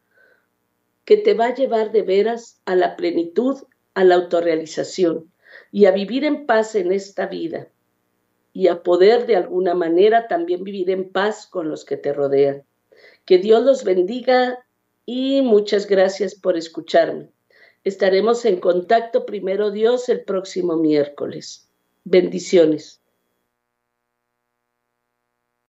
que 1.04 1.16
te 1.16 1.34
va 1.34 1.46
a 1.46 1.54
llevar 1.54 1.92
de 1.92 2.02
veras 2.02 2.60
a 2.64 2.74
la 2.74 2.96
plenitud, 2.96 3.58
a 3.94 4.04
la 4.04 4.16
autorrealización 4.16 5.32
y 5.72 5.86
a 5.86 5.90
vivir 5.90 6.24
en 6.24 6.46
paz 6.46 6.74
en 6.74 6.92
esta 6.92 7.26
vida 7.26 7.70
y 8.52 8.68
a 8.68 8.82
poder 8.82 9.26
de 9.26 9.36
alguna 9.36 9.74
manera 9.74 10.28
también 10.28 10.64
vivir 10.64 10.90
en 10.90 11.10
paz 11.10 11.46
con 11.46 11.68
los 11.68 11.84
que 11.84 11.96
te 11.96 12.12
rodean. 12.12 12.64
Que 13.24 13.38
Dios 13.38 13.62
los 13.62 13.84
bendiga 13.84 14.64
y 15.06 15.42
muchas 15.42 15.86
gracias 15.86 16.34
por 16.34 16.56
escucharme. 16.56 17.30
Estaremos 17.84 18.44
en 18.44 18.60
contacto 18.60 19.24
primero 19.24 19.70
Dios 19.70 20.08
el 20.08 20.24
próximo 20.24 20.76
miércoles. 20.76 21.68
Bendiciones. 22.04 22.99